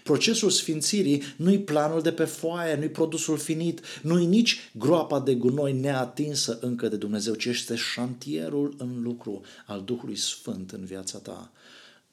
Procesul 0.02 0.50
sfințirii 0.50 1.22
nu-i 1.36 1.58
planul 1.58 2.02
de 2.02 2.12
pe 2.12 2.24
foaie, 2.24 2.76
nu-i 2.76 2.88
produsul 2.88 3.38
finit, 3.38 3.80
nu-i 4.02 4.26
nici 4.26 4.70
groapa 4.72 5.20
de 5.20 5.34
gunoi 5.34 5.72
neatinsă 5.72 6.58
încă 6.60 6.88
de 6.88 6.96
Dumnezeu, 6.96 7.34
ci 7.34 7.44
este 7.44 7.74
șantierul 7.74 8.74
în 8.78 9.02
lucru 9.02 9.40
al 9.66 9.82
Duhului 9.84 10.16
Sfânt 10.16 10.70
în 10.70 10.84
viața 10.84 11.18
ta. 11.18 11.52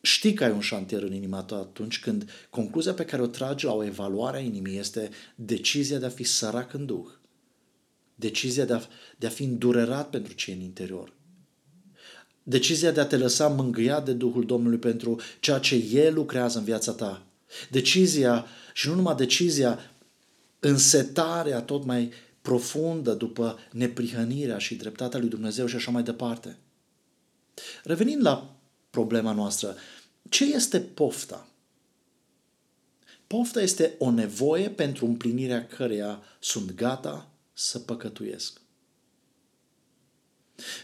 Știi 0.02 0.34
că 0.34 0.44
ai 0.44 0.52
un 0.52 0.60
șantier 0.60 1.02
în 1.02 1.14
inima 1.14 1.44
ta 1.44 1.56
atunci 1.56 2.00
când 2.00 2.30
concluzia 2.50 2.94
pe 2.94 3.06
care 3.06 3.22
o 3.22 3.28
tragi 3.28 3.66
la 3.66 3.74
o 3.74 3.84
evaluare 3.84 4.38
a 4.38 4.42
inimii 4.42 4.78
este 4.78 5.10
decizia 5.36 5.98
de 5.98 6.06
a 6.06 6.10
fi 6.10 6.24
sărac 6.24 6.74
în 6.74 6.86
Duh. 6.86 7.08
Decizia 8.16 8.66
de 8.66 8.74
a, 8.74 8.82
de 9.18 9.28
a 9.28 9.30
fi 9.30 9.44
îndurerat 9.44 10.10
pentru 10.10 10.34
ce 10.34 10.52
în 10.52 10.62
interior. 10.62 11.14
Decizia 12.44 12.92
de 12.92 13.00
a 13.00 13.06
te 13.06 13.18
lăsa 13.18 13.48
mângâiat 13.48 14.06
de 14.06 14.14
Duhul 14.14 14.46
Domnului 14.46 14.78
pentru 14.78 15.20
ceea 15.40 15.60
ce 15.60 15.76
El 15.76 16.14
lucrează 16.14 16.58
în 16.58 16.64
viața 16.64 16.92
ta. 16.92 17.26
Decizia, 17.70 18.46
și 18.74 18.88
nu 18.88 18.96
numai 18.96 19.16
decizia, 19.16 19.80
însetarea 20.60 21.62
tot 21.62 21.86
mai 21.86 22.12
profundă 22.42 23.14
după 23.14 23.60
neprihănirea 23.72 24.58
și 24.58 24.76
dreptatea 24.76 25.20
lui 25.20 25.30
Dumnezeu 25.30 25.66
și 25.66 25.76
așa 25.76 25.92
mai 25.92 26.04
departe. 26.04 26.58
Revenind 27.84 28.22
la 28.22 28.57
problema 28.98 29.32
noastră. 29.32 29.76
Ce 30.30 30.44
este 30.54 30.80
pofta? 30.80 31.48
Pofta 33.28 33.62
este 33.62 33.96
o 33.98 34.12
nevoie 34.12 34.70
pentru 34.70 35.06
împlinirea 35.06 35.68
căreia 35.68 36.22
sunt 36.40 36.76
gata 36.76 37.30
să 37.54 37.80
păcătuiesc. 37.80 38.62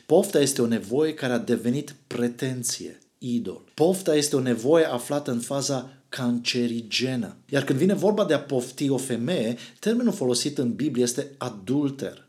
Pofta 0.05 0.39
este 0.39 0.61
o 0.61 0.65
nevoie 0.65 1.13
care 1.13 1.33
a 1.33 1.37
devenit 1.37 1.95
pretenție, 2.07 2.99
idol. 3.17 3.61
Pofta 3.73 4.15
este 4.15 4.35
o 4.35 4.39
nevoie 4.39 4.85
aflată 4.85 5.31
în 5.31 5.39
faza 5.39 5.93
cancerigenă. 6.09 7.35
Iar 7.49 7.63
când 7.63 7.79
vine 7.79 7.93
vorba 7.93 8.25
de 8.25 8.33
a 8.33 8.41
pofti 8.41 8.89
o 8.89 8.97
femeie, 8.97 9.57
termenul 9.79 10.13
folosit 10.13 10.57
în 10.57 10.73
Biblie 10.73 11.03
este 11.03 11.31
adulter. 11.37 12.27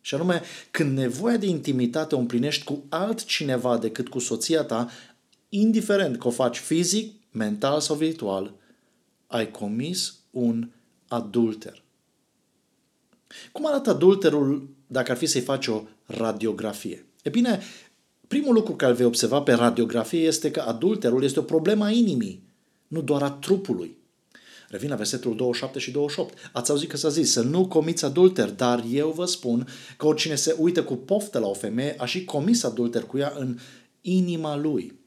Și 0.00 0.14
anume, 0.14 0.42
când 0.70 0.98
nevoia 0.98 1.36
de 1.36 1.46
intimitate 1.46 2.14
o 2.14 2.18
împlinești 2.18 2.64
cu 2.64 2.84
altcineva 2.88 3.78
decât 3.78 4.08
cu 4.08 4.18
soția 4.18 4.62
ta, 4.62 4.90
indiferent 5.48 6.18
că 6.18 6.26
o 6.26 6.30
faci 6.30 6.58
fizic, 6.58 7.14
mental 7.30 7.80
sau 7.80 7.96
virtual, 7.96 8.54
ai 9.26 9.50
comis 9.50 10.14
un 10.30 10.68
adulter. 11.08 11.82
Cum 13.52 13.66
arată 13.66 13.90
adulterul 13.90 14.68
dacă 14.86 15.10
ar 15.10 15.16
fi 15.16 15.26
să-i 15.26 15.40
faci 15.40 15.66
o 15.66 15.82
radiografie? 16.06 17.04
E 17.22 17.28
bine, 17.28 17.60
primul 18.28 18.54
lucru 18.54 18.74
care 18.74 18.92
vei 18.92 19.06
observa 19.06 19.40
pe 19.40 19.52
radiografie 19.52 20.20
este 20.20 20.50
că 20.50 20.60
adulterul 20.60 21.24
este 21.24 21.38
o 21.38 21.42
problemă 21.42 21.84
a 21.84 21.90
inimii, 21.90 22.42
nu 22.88 23.02
doar 23.02 23.22
a 23.22 23.30
trupului. 23.30 23.96
Revin 24.70 24.88
la 24.88 24.94
versetul 24.94 25.36
27 25.36 25.78
și 25.78 25.90
28. 25.90 26.38
Ați 26.52 26.70
auzit 26.70 26.88
că 26.88 26.96
s-a 26.96 27.08
zis 27.08 27.32
să 27.32 27.42
nu 27.42 27.68
comiți 27.68 28.04
adulter, 28.04 28.50
dar 28.50 28.84
eu 28.90 29.10
vă 29.10 29.24
spun 29.24 29.68
că 29.96 30.06
oricine 30.06 30.34
se 30.34 30.56
uită 30.58 30.82
cu 30.82 30.96
poftă 30.96 31.38
la 31.38 31.46
o 31.46 31.54
femeie 31.54 31.94
a 31.98 32.04
și 32.04 32.24
comis 32.24 32.62
adulter 32.62 33.02
cu 33.02 33.18
ea 33.18 33.32
în 33.36 33.58
inima 34.00 34.56
lui. 34.56 34.98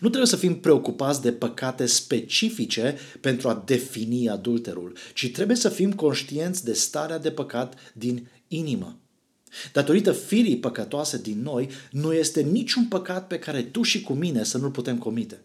Nu 0.00 0.08
trebuie 0.08 0.26
să 0.26 0.36
fim 0.36 0.60
preocupați 0.60 1.22
de 1.22 1.32
păcate 1.32 1.86
specifice 1.86 2.96
pentru 3.20 3.48
a 3.48 3.62
defini 3.66 4.28
adulterul, 4.28 4.96
ci 5.14 5.30
trebuie 5.30 5.56
să 5.56 5.68
fim 5.68 5.92
conștienți 5.92 6.64
de 6.64 6.72
starea 6.72 7.18
de 7.18 7.30
păcat 7.30 7.74
din 7.92 8.28
inimă. 8.48 8.98
Datorită 9.72 10.12
firii 10.12 10.58
păcătoase 10.58 11.18
din 11.18 11.42
noi, 11.42 11.68
nu 11.90 12.12
este 12.12 12.40
niciun 12.40 12.86
păcat 12.86 13.26
pe 13.26 13.38
care 13.38 13.62
tu 13.62 13.82
și 13.82 14.02
cu 14.02 14.12
mine 14.12 14.44
să 14.44 14.58
nu-l 14.58 14.70
putem 14.70 14.98
comite. 14.98 15.44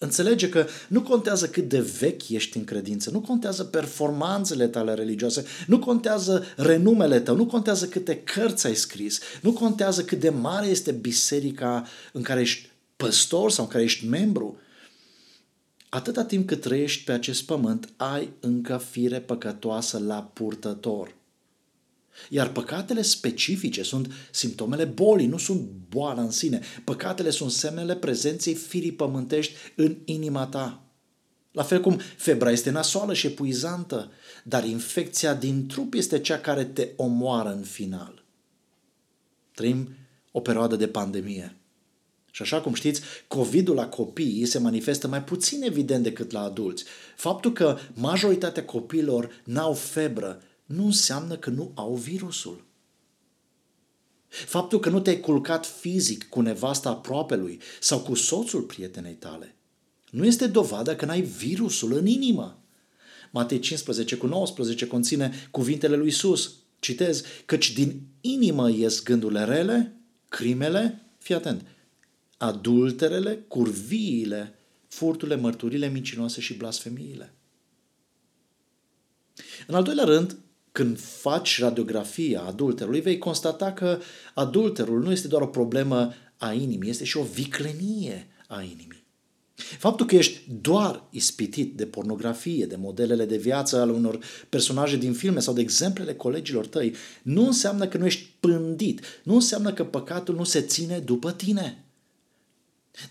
Înțelege 0.00 0.48
că 0.48 0.66
nu 0.88 1.02
contează 1.02 1.48
cât 1.48 1.68
de 1.68 1.80
vechi 1.80 2.28
ești 2.28 2.56
în 2.56 2.64
credință, 2.64 3.10
nu 3.10 3.20
contează 3.20 3.64
performanțele 3.64 4.68
tale 4.68 4.94
religioase, 4.94 5.44
nu 5.66 5.78
contează 5.78 6.44
renumele 6.56 7.20
tău, 7.20 7.36
nu 7.36 7.46
contează 7.46 7.86
câte 7.86 8.16
cărți 8.16 8.66
ai 8.66 8.74
scris, 8.74 9.20
nu 9.42 9.52
contează 9.52 10.04
cât 10.04 10.20
de 10.20 10.28
mare 10.28 10.66
este 10.66 10.92
biserica 10.92 11.86
în 12.12 12.22
care 12.22 12.40
ești 12.40 12.70
păstor 12.96 13.50
sau 13.50 13.64
în 13.64 13.70
care 13.70 13.84
ești 13.84 14.06
membru. 14.06 14.56
Atâta 15.88 16.24
timp 16.24 16.46
cât 16.46 16.60
trăiești 16.60 17.04
pe 17.04 17.12
acest 17.12 17.42
pământ, 17.42 17.88
ai 17.96 18.32
încă 18.40 18.76
fire 18.90 19.20
păcătoasă 19.20 19.98
la 19.98 20.30
purtător. 20.32 21.14
Iar 22.28 22.52
păcatele 22.52 23.02
specifice 23.02 23.82
sunt 23.82 24.12
simptomele 24.30 24.84
bolii, 24.84 25.26
nu 25.26 25.38
sunt 25.38 25.68
boala 25.88 26.22
în 26.22 26.30
sine. 26.30 26.60
Păcatele 26.84 27.30
sunt 27.30 27.50
semnele 27.50 27.96
prezenței 27.96 28.54
firii 28.54 28.92
pământești 28.92 29.54
în 29.76 29.96
inima 30.04 30.46
ta. 30.46 30.82
La 31.52 31.62
fel 31.62 31.80
cum 31.80 32.00
febra 32.16 32.50
este 32.50 32.70
nasoală 32.70 33.14
și 33.14 33.26
epuizantă, 33.26 34.10
dar 34.44 34.64
infecția 34.64 35.34
din 35.34 35.66
trup 35.66 35.94
este 35.94 36.20
cea 36.20 36.38
care 36.38 36.64
te 36.64 36.88
omoară 36.96 37.52
în 37.52 37.62
final. 37.62 38.24
Trăim 39.54 39.88
o 40.32 40.40
perioadă 40.40 40.76
de 40.76 40.88
pandemie. 40.88 41.56
Și 42.30 42.42
așa 42.42 42.60
cum 42.60 42.74
știți, 42.74 43.00
COVID-ul 43.28 43.74
la 43.74 43.88
copii 43.88 44.46
se 44.46 44.58
manifestă 44.58 45.08
mai 45.08 45.24
puțin 45.24 45.62
evident 45.62 46.02
decât 46.02 46.30
la 46.30 46.40
adulți. 46.40 46.84
Faptul 47.16 47.52
că 47.52 47.78
majoritatea 47.94 48.64
copiilor 48.64 49.42
n-au 49.44 49.72
febră 49.72 50.42
nu 50.68 50.84
înseamnă 50.84 51.36
că 51.36 51.50
nu 51.50 51.72
au 51.74 51.94
virusul. 51.94 52.66
Faptul 54.28 54.80
că 54.80 54.88
nu 54.88 55.00
te-ai 55.00 55.20
culcat 55.20 55.66
fizic 55.66 56.28
cu 56.28 56.40
nevasta 56.40 56.88
aproapelui 56.88 57.60
sau 57.80 58.00
cu 58.00 58.14
soțul 58.14 58.62
prietenei 58.62 59.14
tale 59.14 59.58
nu 60.10 60.24
este 60.24 60.46
dovadă 60.46 60.96
că 60.96 61.04
n-ai 61.04 61.20
virusul 61.20 61.92
în 61.92 62.06
inimă. 62.06 62.62
Matei 63.30 63.58
15 63.58 64.16
cu 64.16 64.26
19 64.26 64.86
conține 64.86 65.48
cuvintele 65.50 65.96
lui 65.96 66.08
Isus. 66.08 66.54
Citez, 66.78 67.24
căci 67.44 67.72
din 67.72 68.02
inimă 68.20 68.70
ies 68.70 69.02
gândurile 69.02 69.44
rele, 69.44 69.96
crimele, 70.28 71.06
fii 71.18 71.34
atent, 71.34 71.66
adulterele, 72.36 73.44
curviile, 73.48 74.58
furturile, 74.88 75.36
mărturile 75.36 75.88
mincinoase 75.88 76.40
și 76.40 76.54
blasfemiile. 76.54 77.34
În 79.66 79.74
al 79.74 79.82
doilea 79.82 80.04
rând, 80.04 80.36
când 80.78 81.00
faci 81.00 81.60
radiografia 81.60 82.42
adulterului, 82.42 83.00
vei 83.00 83.18
constata 83.18 83.72
că 83.72 83.98
adulterul 84.34 85.02
nu 85.02 85.12
este 85.12 85.28
doar 85.28 85.42
o 85.42 85.46
problemă 85.46 86.14
a 86.36 86.52
inimii, 86.52 86.90
este 86.90 87.04
și 87.04 87.16
o 87.16 87.22
viclenie 87.22 88.26
a 88.46 88.62
inimii. 88.62 89.04
Faptul 89.54 90.06
că 90.06 90.16
ești 90.16 90.40
doar 90.60 91.04
ispitit 91.10 91.76
de 91.76 91.86
pornografie, 91.86 92.66
de 92.66 92.76
modelele 92.76 93.24
de 93.24 93.36
viață 93.36 93.80
ale 93.80 93.92
unor 93.92 94.18
personaje 94.48 94.96
din 94.96 95.12
filme 95.12 95.40
sau 95.40 95.54
de 95.54 95.60
exemplele 95.60 96.14
colegilor 96.14 96.66
tăi, 96.66 96.94
nu 97.22 97.46
înseamnă 97.46 97.86
că 97.88 97.98
nu 97.98 98.06
ești 98.06 98.30
pândit, 98.40 99.00
nu 99.22 99.34
înseamnă 99.34 99.72
că 99.72 99.84
păcatul 99.84 100.34
nu 100.34 100.44
se 100.44 100.60
ține 100.60 100.98
după 100.98 101.32
tine. 101.32 101.84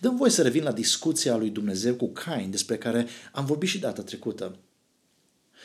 Dăm 0.02 0.16
voi 0.16 0.30
să 0.30 0.42
revin 0.42 0.64
la 0.64 0.72
discuția 0.72 1.38
lui 1.38 1.50
Dumnezeu 1.50 1.96
cu 1.96 2.08
Cain, 2.08 2.52
despre 2.52 2.78
care 2.78 3.08
am 3.32 3.46
vorbit 3.46 3.70
și 3.70 3.80
data 3.80 4.02
trecută. 4.02 4.56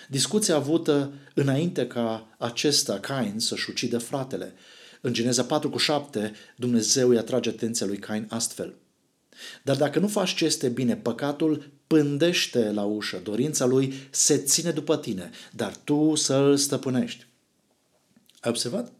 Discuția 0.09 0.55
avută 0.55 1.13
înainte 1.35 1.87
ca 1.87 2.35
acesta, 2.39 3.01
Cain, 3.01 3.39
să-și 3.39 3.71
ucidă 3.71 3.99
fratele. 3.99 4.55
În 5.01 5.13
Geneza 5.13 5.45
4 5.45 5.71
cu 5.71 5.79
7, 5.79 6.33
Dumnezeu 6.57 7.09
îi 7.09 7.19
atrage 7.19 7.49
atenția 7.49 7.87
lui 7.87 7.99
Cain 7.99 8.27
astfel. 8.29 8.75
Dar 9.63 9.77
dacă 9.77 9.99
nu 9.99 10.09
faci 10.09 10.35
ce 10.35 10.45
este 10.45 10.69
bine, 10.69 10.97
păcatul 10.97 11.73
pândește 11.87 12.71
la 12.73 12.83
ușă, 12.83 13.21
dorința 13.23 13.65
lui 13.65 13.95
se 14.11 14.37
ține 14.37 14.71
după 14.71 14.97
tine, 14.97 15.31
dar 15.53 15.77
tu 15.77 16.15
să 16.15 16.35
îl 16.35 16.57
stăpânești. 16.57 17.27
Ai 18.41 18.51
observat? 18.51 18.93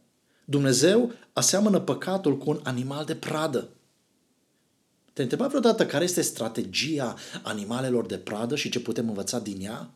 Dumnezeu 0.45 1.13
aseamănă 1.33 1.81
păcatul 1.81 2.39
cu 2.39 2.51
un 2.51 2.61
animal 2.63 3.05
de 3.05 3.15
pradă. 3.15 3.69
Te-ai 5.13 5.27
întrebat 5.27 5.49
vreodată 5.49 5.87
care 5.87 6.05
este 6.05 6.23
strategia 6.23 7.15
animalelor 7.43 8.07
de 8.07 8.19
pradă 8.19 8.57
și 8.57 8.69
ce 8.69 8.81
putem 8.81 9.09
învăța 9.09 9.39
din 9.39 9.61
ea? 9.61 9.91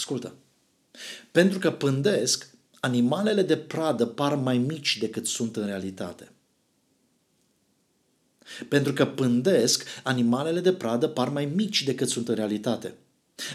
Ascultă. 0.00 0.34
Pentru 1.32 1.58
că 1.58 1.70
pândesc, 1.70 2.50
animalele 2.80 3.42
de 3.42 3.56
pradă 3.56 4.06
par 4.06 4.34
mai 4.34 4.58
mici 4.58 4.98
decât 4.98 5.26
sunt 5.26 5.56
în 5.56 5.66
realitate. 5.66 6.32
Pentru 8.68 8.92
că 8.92 9.06
pândesc, 9.06 9.84
animalele 10.02 10.60
de 10.60 10.72
pradă 10.72 11.08
par 11.08 11.28
mai 11.28 11.44
mici 11.44 11.84
decât 11.84 12.08
sunt 12.08 12.28
în 12.28 12.34
realitate. 12.34 12.94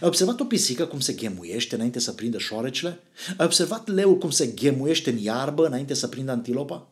Ai 0.02 0.08
observat 0.08 0.40
o 0.40 0.46
pisică 0.46 0.86
cum 0.86 1.00
se 1.00 1.14
ghemuiește 1.14 1.76
înainte 1.76 2.00
să 2.00 2.12
prindă 2.12 2.38
șoarecele? 2.38 3.00
Ai 3.38 3.46
observat 3.46 3.88
leul 3.88 4.18
cum 4.18 4.30
se 4.30 4.48
ghemuiește 4.48 5.10
în 5.10 5.18
iarbă 5.18 5.66
înainte 5.66 5.94
să 5.94 6.08
prindă 6.08 6.32
antilopa? 6.32 6.88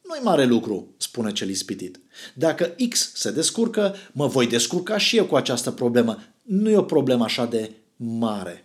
Nu-i 0.00 0.20
mare 0.22 0.44
lucru, 0.44 0.94
spune 0.96 1.32
cel 1.32 1.48
ispitit. 1.48 2.00
Dacă 2.34 2.74
X 2.88 3.14
se 3.14 3.30
descurcă, 3.30 3.94
mă 4.12 4.26
voi 4.26 4.46
descurca 4.46 4.98
și 4.98 5.16
eu 5.16 5.26
cu 5.26 5.36
această 5.36 5.70
problemă. 5.70 6.22
Nu 6.42 6.70
e 6.70 6.76
o 6.76 6.82
problemă 6.82 7.24
așa 7.24 7.46
de 7.46 7.70
mare. 8.02 8.64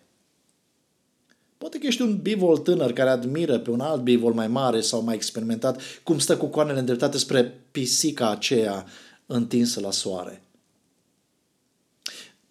Poate 1.58 1.78
că 1.78 1.86
ești 1.86 2.02
un 2.02 2.18
bivol 2.22 2.58
tânăr 2.58 2.94
care 2.94 3.10
admiră 3.10 3.60
pe 3.60 3.70
un 3.70 3.80
alt 3.80 4.02
bivol 4.02 4.34
mai 4.34 4.48
mare 4.48 4.82
sau 4.82 5.02
mai 5.02 5.16
experimentat 5.16 5.82
cum 6.04 6.20
stă 6.20 6.38
cu 6.38 6.46
coanele 6.46 6.80
îndreptate 6.80 7.18
spre 7.18 7.64
pisica 7.72 8.30
aceea 8.30 8.86
întinsă 9.26 9.80
la 9.80 9.92
soare. 9.92 10.42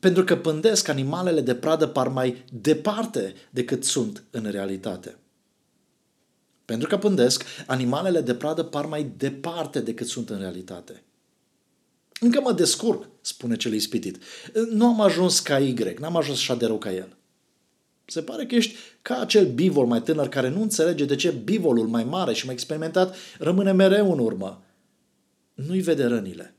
Pentru 0.01 0.25
că 0.25 0.37
pândesc, 0.37 0.89
animalele 0.89 1.41
de 1.41 1.55
pradă 1.55 1.87
par 1.87 2.09
mai 2.09 2.45
departe 2.61 3.35
decât 3.51 3.85
sunt 3.85 4.23
în 4.31 4.51
realitate. 4.51 5.17
Pentru 6.65 6.89
că 6.89 6.99
pândesc, 6.99 7.45
animalele 7.67 8.21
de 8.21 8.35
pradă 8.35 8.63
par 8.63 8.87
mai 8.87 9.13
departe 9.17 9.81
decât 9.81 10.07
sunt 10.07 10.31
în 10.31 10.39
realitate. 10.39 11.03
Încă 12.21 12.41
mă 12.41 12.53
descurc, 12.53 13.09
spune 13.27 13.57
cel 13.57 13.73
ispitit. 13.73 14.23
Nu 14.71 14.87
am 14.87 15.01
ajuns 15.01 15.41
ca 15.41 15.59
Y, 15.59 15.97
n-am 15.99 16.17
ajuns 16.17 16.39
așa 16.39 16.55
de 16.55 16.67
rău 16.67 16.79
ca 16.79 16.93
el. 16.93 17.17
Se 18.05 18.23
pare 18.23 18.47
că 18.47 18.55
ești 18.55 18.75
ca 19.03 19.21
acel 19.21 19.47
bivol 19.53 19.87
mai 19.87 20.03
tânăr 20.03 20.29
care 20.29 20.49
nu 20.49 20.63
înțelege 20.63 21.05
de 21.05 21.15
ce 21.15 21.31
bivolul 21.31 21.87
mai 21.87 22.05
mare 22.05 22.33
și 22.33 22.45
mai 22.45 22.55
experimentat 22.55 23.17
rămâne 23.39 23.73
mereu 23.73 24.13
în 24.13 24.19
urmă. 24.19 24.65
Nu-i 25.55 25.81
vede 25.81 26.05
rănile. 26.05 26.55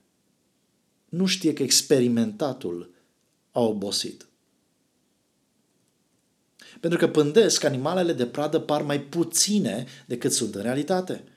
Nu 1.09 1.25
știe 1.25 1.53
că 1.53 1.63
experimentatul 1.63 2.93
a 3.51 3.59
obosit. 3.59 4.27
Pentru 6.79 6.99
că 6.99 7.07
pândesc, 7.07 7.63
animalele 7.63 8.13
de 8.13 8.25
pradă 8.25 8.59
par 8.59 8.81
mai 8.81 9.01
puține 9.01 9.85
decât 10.05 10.31
sunt 10.31 10.55
în 10.55 10.61
realitate– 10.61 11.23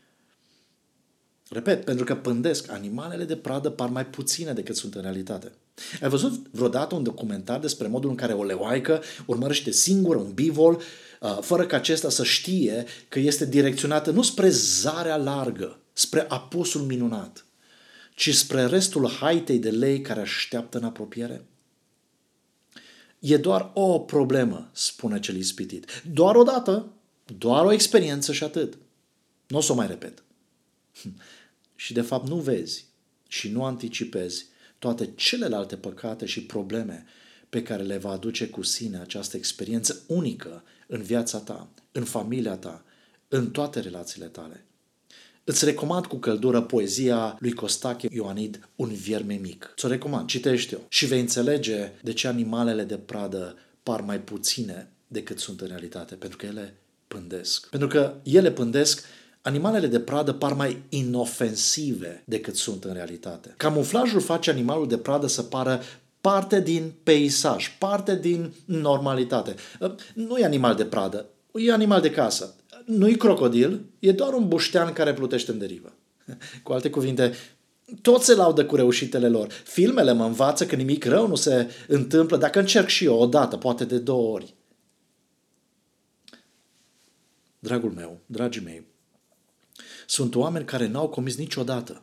Repet, 1.48 1.84
pentru 1.84 2.04
că 2.04 2.16
pândesc, 2.16 2.70
animalele 2.70 3.24
de 3.24 3.36
pradă 3.36 3.70
par 3.70 3.88
mai 3.88 4.06
puține 4.06 4.52
decât 4.52 4.76
sunt 4.76 4.94
în 4.94 5.02
realitate. 5.02 5.52
Ai 6.02 6.08
văzut 6.08 6.46
vreodată 6.50 6.94
un 6.94 7.02
documentar 7.02 7.60
despre 7.60 7.86
modul 7.86 8.10
în 8.10 8.16
care 8.16 8.32
o 8.32 8.44
leoaică 8.44 9.02
urmărește 9.26 9.70
singură 9.70 10.18
un 10.18 10.32
bivol, 10.32 10.82
uh, 11.20 11.38
fără 11.40 11.66
ca 11.66 11.76
acesta 11.76 12.08
să 12.08 12.24
știe 12.24 12.84
că 13.08 13.18
este 13.18 13.46
direcționată 13.46 14.10
nu 14.10 14.22
spre 14.22 14.48
zarea 14.48 15.16
largă, 15.16 15.78
spre 15.92 16.24
apusul 16.28 16.80
minunat, 16.80 17.44
ci 18.14 18.34
spre 18.34 18.66
restul 18.66 19.08
haitei 19.08 19.58
de 19.58 19.70
lei 19.70 20.00
care 20.00 20.20
așteaptă 20.20 20.78
în 20.78 20.84
apropiere? 20.84 21.44
E 23.18 23.36
doar 23.36 23.70
o 23.74 23.98
problemă, 23.98 24.70
spune 24.72 25.20
cel 25.20 25.36
ispitit. 25.36 26.02
Doar 26.12 26.34
o 26.34 26.42
dată, 26.42 26.86
doar 27.38 27.64
o 27.64 27.72
experiență 27.72 28.32
și 28.32 28.44
atât. 28.44 28.78
Nu 29.46 29.56
o 29.56 29.60
să 29.60 29.72
o 29.72 29.74
mai 29.74 29.86
repet. 29.86 30.22
Și 31.80 31.92
de 31.92 32.00
fapt 32.00 32.28
nu 32.28 32.36
vezi 32.36 32.86
și 33.28 33.50
nu 33.50 33.64
anticipezi 33.64 34.46
toate 34.78 35.12
celelalte 35.14 35.76
păcate 35.76 36.26
și 36.26 36.42
probleme 36.42 37.04
pe 37.48 37.62
care 37.62 37.82
le 37.82 37.96
va 37.96 38.10
aduce 38.10 38.48
cu 38.48 38.62
sine 38.62 38.98
această 38.98 39.36
experiență 39.36 40.02
unică 40.06 40.62
în 40.86 41.02
viața 41.02 41.38
ta, 41.38 41.68
în 41.92 42.04
familia 42.04 42.56
ta, 42.56 42.84
în 43.28 43.50
toate 43.50 43.80
relațiile 43.80 44.26
tale. 44.26 44.64
Îți 45.44 45.64
recomand 45.64 46.06
cu 46.06 46.16
căldură 46.16 46.62
poezia 46.62 47.36
lui 47.40 47.52
Costache 47.52 48.08
Ioanid, 48.10 48.68
Un 48.76 48.88
vierme 48.88 49.34
mic. 49.34 49.72
Ți-o 49.76 49.88
recomand, 49.88 50.28
citește-o 50.28 50.78
și 50.88 51.06
vei 51.06 51.20
înțelege 51.20 51.92
de 52.02 52.12
ce 52.12 52.28
animalele 52.28 52.84
de 52.84 52.98
pradă 52.98 53.56
par 53.82 54.00
mai 54.00 54.20
puține 54.20 54.92
decât 55.06 55.38
sunt 55.38 55.60
în 55.60 55.66
realitate, 55.66 56.14
pentru 56.14 56.38
că 56.38 56.46
ele 56.46 56.76
pândesc. 57.08 57.68
Pentru 57.68 57.88
că 57.88 58.14
ele 58.22 58.52
pândesc 58.52 59.04
Animalele 59.42 59.86
de 59.86 60.00
pradă 60.00 60.32
par 60.32 60.52
mai 60.52 60.82
inofensive 60.88 62.22
decât 62.24 62.56
sunt 62.56 62.84
în 62.84 62.92
realitate. 62.92 63.54
Camuflajul 63.56 64.20
face 64.20 64.50
animalul 64.50 64.88
de 64.88 64.98
pradă 64.98 65.26
să 65.26 65.42
pară 65.42 65.82
parte 66.20 66.60
din 66.60 66.92
peisaj, 67.02 67.76
parte 67.78 68.16
din 68.16 68.52
normalitate. 68.64 69.54
Nu 70.14 70.38
e 70.38 70.44
animal 70.44 70.74
de 70.74 70.84
pradă, 70.84 71.26
e 71.52 71.72
animal 71.72 72.00
de 72.00 72.10
casă. 72.10 72.54
Nu 72.84 73.08
e 73.08 73.12
crocodil, 73.12 73.84
e 73.98 74.12
doar 74.12 74.32
un 74.32 74.48
buștean 74.48 74.92
care 74.92 75.14
plutește 75.14 75.50
în 75.50 75.58
derivă. 75.58 75.92
Cu 76.62 76.72
alte 76.72 76.90
cuvinte, 76.90 77.32
toți 78.02 78.24
se 78.24 78.34
laudă 78.34 78.66
cu 78.66 78.76
reușitele 78.76 79.28
lor. 79.28 79.52
Filmele 79.52 80.12
mă 80.12 80.24
învață 80.24 80.66
că 80.66 80.76
nimic 80.76 81.04
rău 81.04 81.26
nu 81.26 81.34
se 81.34 81.70
întâmplă 81.88 82.36
dacă 82.36 82.58
încerc 82.58 82.88
și 82.88 83.04
eu 83.04 83.18
o 83.18 83.26
dată, 83.26 83.56
poate 83.56 83.84
de 83.84 83.98
două 83.98 84.32
ori. 84.32 84.54
Dragul 87.58 87.90
meu, 87.90 88.18
dragii 88.26 88.62
mei, 88.62 88.86
sunt 90.10 90.34
oameni 90.34 90.64
care 90.64 90.86
n-au 90.86 91.08
comis 91.08 91.36
niciodată, 91.36 92.02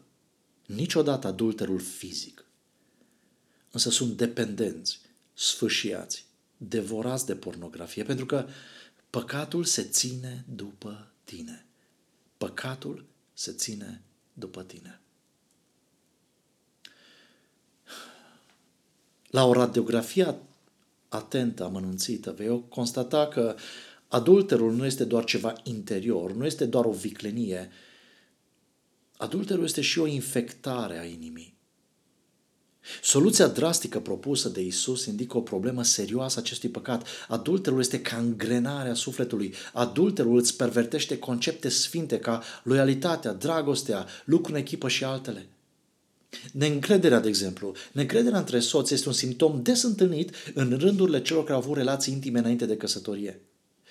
niciodată 0.65 1.27
adulterul 1.27 1.79
fizic. 1.79 2.45
Însă 3.71 3.89
sunt 3.89 4.17
dependenți, 4.17 4.99
sfâșiați, 5.33 6.25
devorați 6.57 7.25
de 7.25 7.35
pornografie, 7.35 8.03
pentru 8.03 8.25
că 8.25 8.47
păcatul 9.09 9.63
se 9.63 9.83
ține 9.83 10.45
după 10.55 11.11
tine. 11.23 11.65
Păcatul 12.37 13.05
se 13.33 13.51
ține 13.51 14.01
după 14.33 14.63
tine. 14.63 14.99
La 19.27 19.45
o 19.45 19.53
radiografie 19.53 20.35
atentă, 21.09 21.63
amănunțită, 21.63 22.31
vei 22.31 22.63
constata 22.69 23.27
că 23.27 23.55
adulterul 24.07 24.73
nu 24.73 24.85
este 24.85 25.03
doar 25.03 25.23
ceva 25.23 25.53
interior, 25.63 26.31
nu 26.31 26.45
este 26.45 26.65
doar 26.65 26.85
o 26.85 26.91
viclenie, 26.91 27.69
Adulterul 29.17 29.63
este 29.63 29.81
și 29.81 29.99
o 29.99 30.07
infectare 30.07 30.99
a 30.99 31.03
inimii. 31.03 31.53
Soluția 33.01 33.47
drastică 33.47 33.99
propusă 33.99 34.49
de 34.49 34.61
Isus 34.61 35.05
indică 35.05 35.37
o 35.37 35.41
problemă 35.41 35.83
serioasă 35.83 36.39
acestui 36.39 36.69
păcat. 36.69 37.07
Adulterul 37.27 37.79
este 37.79 38.01
ca 38.01 38.17
îngrenarea 38.17 38.93
sufletului. 38.93 39.53
Adulterul 39.73 40.37
îți 40.37 40.55
pervertește 40.55 41.17
concepte 41.17 41.69
sfinte 41.69 42.19
ca 42.19 42.43
loialitatea, 42.63 43.33
dragostea, 43.33 44.05
lucru 44.25 44.51
în 44.51 44.59
echipă 44.59 44.87
și 44.87 45.03
altele. 45.03 45.47
Neîncrederea, 46.51 47.19
de 47.19 47.27
exemplu, 47.27 47.73
neîncrederea 47.91 48.39
între 48.39 48.59
soți 48.59 48.93
este 48.93 49.07
un 49.07 49.13
simptom 49.13 49.61
des 49.61 49.83
întâlnit 49.83 50.31
în 50.53 50.77
rândurile 50.79 51.21
celor 51.21 51.43
care 51.43 51.53
au 51.53 51.59
avut 51.59 51.77
relații 51.77 52.13
intime 52.13 52.39
înainte 52.39 52.65
de 52.65 52.77
căsătorie. 52.77 53.41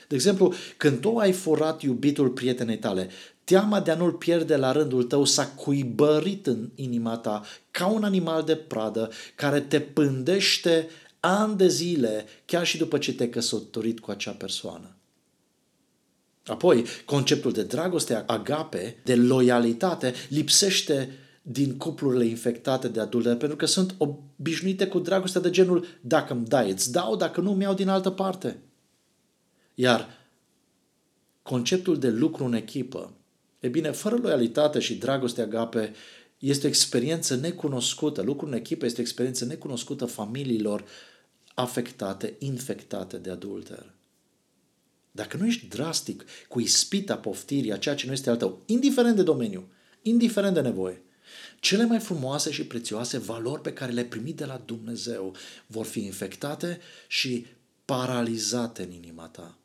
De 0.08 0.14
exemplu, 0.14 0.54
când 0.76 1.00
tu 1.00 1.16
ai 1.16 1.32
furat 1.32 1.82
iubitul 1.82 2.28
prietenei 2.28 2.78
tale, 2.78 3.10
teama 3.44 3.80
de 3.80 3.90
a 3.90 3.94
nu-l 3.94 4.12
pierde 4.12 4.56
la 4.56 4.72
rândul 4.72 5.02
tău 5.02 5.24
s-a 5.24 5.46
cuibărit 5.46 6.46
în 6.46 6.70
inima 6.74 7.16
ta 7.16 7.42
ca 7.70 7.86
un 7.86 8.04
animal 8.04 8.42
de 8.42 8.56
pradă 8.56 9.10
care 9.34 9.60
te 9.60 9.80
pândește 9.80 10.88
ani 11.20 11.56
de 11.56 11.68
zile, 11.68 12.26
chiar 12.44 12.66
și 12.66 12.78
după 12.78 12.98
ce 12.98 13.14
te-ai 13.14 13.28
căsătorit 13.28 14.00
cu 14.00 14.10
acea 14.10 14.32
persoană. 14.32 14.96
Apoi, 16.46 16.84
conceptul 17.04 17.52
de 17.52 17.62
dragoste, 17.62 18.24
agape, 18.26 19.00
de 19.04 19.14
loialitate, 19.14 20.14
lipsește 20.28 21.18
din 21.42 21.76
cuplurile 21.76 22.24
infectate 22.24 22.88
de 22.88 23.00
adulter, 23.00 23.36
pentru 23.36 23.56
că 23.56 23.66
sunt 23.66 23.94
obișnuite 23.98 24.86
cu 24.86 24.98
dragostea 24.98 25.40
de 25.40 25.50
genul 25.50 25.86
dacă 26.00 26.32
îmi 26.32 26.46
dai, 26.46 26.70
îți 26.70 26.92
dau, 26.92 27.16
dacă 27.16 27.40
nu, 27.40 27.54
mi-au 27.54 27.74
din 27.74 27.88
altă 27.88 28.10
parte. 28.10 28.58
Iar 29.74 30.08
conceptul 31.42 31.98
de 31.98 32.08
lucru 32.08 32.44
în 32.44 32.52
echipă, 32.52 33.12
e 33.64 33.68
bine, 33.68 33.90
fără 33.90 34.16
loialitate 34.16 34.78
și 34.78 34.94
dragoste 34.94 35.40
agape, 35.42 35.92
este 36.38 36.66
o 36.66 36.68
experiență 36.68 37.36
necunoscută. 37.36 38.22
Lucru 38.22 38.46
în 38.46 38.52
echipă 38.52 38.84
este 38.84 39.00
o 39.00 39.02
experiență 39.02 39.44
necunoscută 39.44 40.04
familiilor 40.04 40.84
afectate, 41.54 42.34
infectate 42.38 43.16
de 43.16 43.30
adulter. 43.30 43.94
Dacă 45.10 45.36
nu 45.36 45.46
ești 45.46 45.66
drastic 45.66 46.24
cu 46.48 46.60
ispita 46.60 47.16
poftirii 47.16 47.72
a 47.72 47.76
ceea 47.76 47.94
ce 47.94 48.06
nu 48.06 48.12
este 48.12 48.30
al 48.30 48.36
tău, 48.36 48.62
indiferent 48.66 49.16
de 49.16 49.22
domeniu, 49.22 49.68
indiferent 50.02 50.54
de 50.54 50.60
nevoie, 50.60 51.02
cele 51.60 51.84
mai 51.84 51.98
frumoase 51.98 52.50
și 52.50 52.66
prețioase 52.66 53.18
valori 53.18 53.60
pe 53.60 53.72
care 53.72 53.92
le-ai 53.92 54.06
primit 54.06 54.36
de 54.36 54.44
la 54.44 54.62
Dumnezeu 54.64 55.36
vor 55.66 55.86
fi 55.86 56.04
infectate 56.04 56.78
și 57.08 57.46
paralizate 57.84 58.82
în 58.82 58.90
inima 58.90 59.26
ta. 59.26 59.58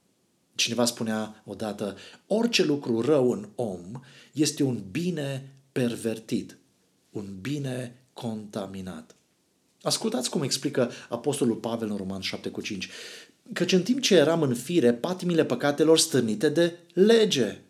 Cineva 0.60 0.86
spunea 0.86 1.44
odată, 1.46 1.98
orice 2.28 2.64
lucru 2.64 3.02
rău 3.02 3.32
în 3.32 3.48
om 3.56 4.02
este 4.34 4.64
un 4.64 4.84
bine 4.92 5.54
pervertit, 5.72 6.58
un 7.10 7.38
bine 7.42 8.04
contaminat. 8.14 9.16
Ascultați 9.82 10.30
cum 10.30 10.42
explică 10.42 10.92
Apostolul 11.10 11.56
Pavel 11.56 11.90
în 11.90 11.98
Roman 11.98 12.22
7 12.22 12.50
cu 12.50 12.62
5. 12.62 12.90
Căci 13.54 13.72
în 13.72 13.84
timp 13.84 14.02
ce 14.02 14.16
eram 14.16 14.42
în 14.42 14.54
fire, 14.54 14.94
patimile 14.94 15.46
păcatelor 15.46 16.00
stârnite 16.00 16.50
de 16.50 16.78
lege 16.94 17.62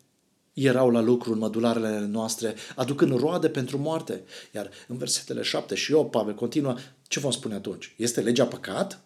erau 0.54 0.90
la 0.90 1.02
lucru 1.02 1.32
în 1.32 1.38
mădularele 1.38 2.00
noastre, 2.00 2.56
aducând 2.76 3.20
roade 3.20 3.50
pentru 3.50 3.78
moarte. 3.78 4.24
Iar 4.54 4.70
în 4.88 4.98
versetele 4.98 5.42
7 5.42 5.76
și 5.76 5.94
8, 5.94 6.12
Pavel 6.12 6.36
continuă, 6.36 6.76
ce 7.08 7.20
vom 7.20 7.32
spune 7.32 7.54
atunci? 7.54 7.94
Este 7.98 8.22
legea 8.22 8.46
păcat? 8.46 9.02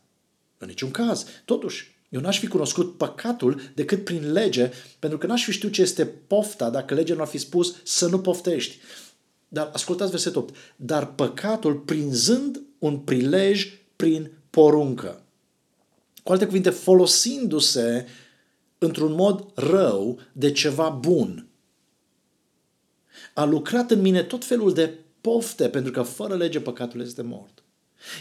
În 0.57 0.67
niciun 0.67 0.91
caz. 0.91 1.25
Totuși, 1.45 1.92
eu 2.13 2.21
n-aș 2.21 2.39
fi 2.39 2.47
cunoscut 2.47 2.97
păcatul 2.97 3.61
decât 3.75 4.03
prin 4.03 4.31
lege, 4.31 4.71
pentru 4.99 5.17
că 5.17 5.27
n-aș 5.27 5.43
fi 5.43 5.51
știut 5.51 5.71
ce 5.71 5.81
este 5.81 6.05
pofta 6.05 6.69
dacă 6.69 6.93
legea 6.93 7.13
nu 7.13 7.21
ar 7.21 7.27
fi 7.27 7.37
spus 7.37 7.75
să 7.83 8.07
nu 8.07 8.19
poftești. 8.19 8.77
Dar 9.47 9.69
ascultați 9.73 10.11
versetul 10.11 10.41
8. 10.41 10.55
Dar 10.75 11.13
păcatul 11.13 11.75
prinzând 11.75 12.61
un 12.79 12.97
prilej 12.99 13.67
prin 13.95 14.31
poruncă. 14.49 15.23
Cu 16.23 16.31
alte 16.31 16.45
cuvinte, 16.45 16.69
folosindu-se 16.69 18.07
într-un 18.77 19.13
mod 19.13 19.51
rău 19.53 20.19
de 20.31 20.51
ceva 20.51 20.89
bun. 20.89 21.47
A 23.33 23.43
lucrat 23.43 23.91
în 23.91 24.01
mine 24.01 24.23
tot 24.23 24.45
felul 24.45 24.73
de 24.73 24.99
pofte, 25.21 25.69
pentru 25.69 25.91
că 25.91 26.01
fără 26.01 26.35
lege 26.35 26.59
păcatul 26.59 27.01
este 27.01 27.21
mort. 27.21 27.62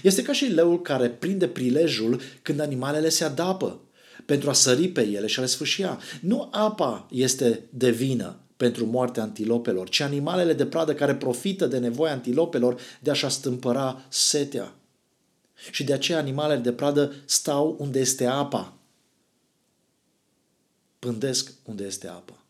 Este 0.02 0.22
ca 0.22 0.32
și 0.32 0.44
leul 0.44 0.82
care 0.82 1.10
prinde 1.10 1.48
prilejul 1.48 2.20
când 2.42 2.60
animalele 2.60 3.08
se 3.08 3.24
adapă 3.24 3.80
pentru 4.26 4.50
a 4.50 4.52
sări 4.52 4.88
pe 4.88 5.06
ele 5.06 5.26
și 5.26 5.38
a 5.38 5.42
le 5.42 5.48
sfâșia. 5.48 6.00
Nu 6.20 6.48
apa 6.52 7.08
este 7.10 7.62
de 7.70 7.90
vină 7.90 8.36
pentru 8.56 8.86
moartea 8.86 9.22
antilopelor, 9.22 9.88
ci 9.88 10.00
animalele 10.00 10.52
de 10.52 10.66
pradă 10.66 10.94
care 10.94 11.14
profită 11.14 11.66
de 11.66 11.78
nevoia 11.78 12.12
antilopelor 12.12 12.80
de 13.00 13.10
a-și 13.10 13.24
astâmpăra 13.24 14.04
setea. 14.08 14.74
Și 15.70 15.84
de 15.84 15.92
aceea 15.92 16.18
animalele 16.18 16.60
de 16.60 16.72
pradă 16.72 17.14
stau 17.24 17.76
unde 17.78 17.98
este 17.98 18.26
apa. 18.26 18.76
Pândesc 20.98 21.52
unde 21.64 21.84
este 21.84 22.08
apa. 22.08 22.44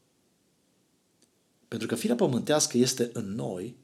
Pentru 1.69 1.87
că 1.87 1.95
firea 1.95 2.17
pământească 2.17 2.79
este 2.79 3.11
în 3.13 3.35
noi 3.35 3.77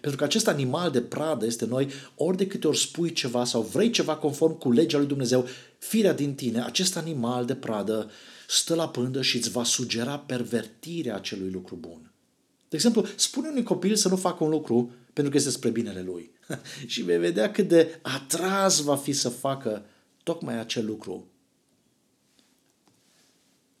pentru 0.00 0.18
că 0.18 0.24
acest 0.24 0.48
animal 0.48 0.90
de 0.90 1.00
pradă 1.00 1.46
este 1.46 1.66
noi, 1.66 1.88
ori 2.14 2.36
de 2.36 2.46
câte 2.46 2.66
ori 2.66 2.78
spui 2.78 3.12
ceva 3.12 3.44
sau 3.44 3.62
vrei 3.62 3.90
ceva 3.90 4.16
conform 4.16 4.58
cu 4.58 4.72
legea 4.72 4.98
lui 4.98 5.06
Dumnezeu, 5.06 5.46
firea 5.78 6.12
din 6.12 6.34
tine, 6.34 6.62
acest 6.62 6.96
animal 6.96 7.44
de 7.44 7.54
pradă 7.54 8.10
stă 8.48 8.74
la 8.74 8.88
pândă 8.88 9.22
și 9.22 9.36
îți 9.36 9.50
va 9.50 9.64
sugera 9.64 10.18
pervertirea 10.18 11.14
acelui 11.14 11.50
lucru 11.50 11.76
bun. 11.76 12.12
De 12.68 12.76
exemplu, 12.76 13.06
spune 13.16 13.48
unui 13.48 13.62
copil 13.62 13.94
să 13.94 14.08
nu 14.08 14.16
facă 14.16 14.44
un 14.44 14.50
lucru 14.50 14.90
pentru 15.12 15.32
că 15.32 15.38
este 15.38 15.50
spre 15.50 15.70
binele 15.70 16.02
lui. 16.02 16.30
și 16.86 17.02
vei 17.02 17.18
vedea 17.18 17.50
cât 17.50 17.68
de 17.68 17.98
atras 18.02 18.80
va 18.80 18.96
fi 18.96 19.12
să 19.12 19.28
facă 19.28 19.84
tocmai 20.22 20.58
acel 20.58 20.86
lucru. 20.86 21.26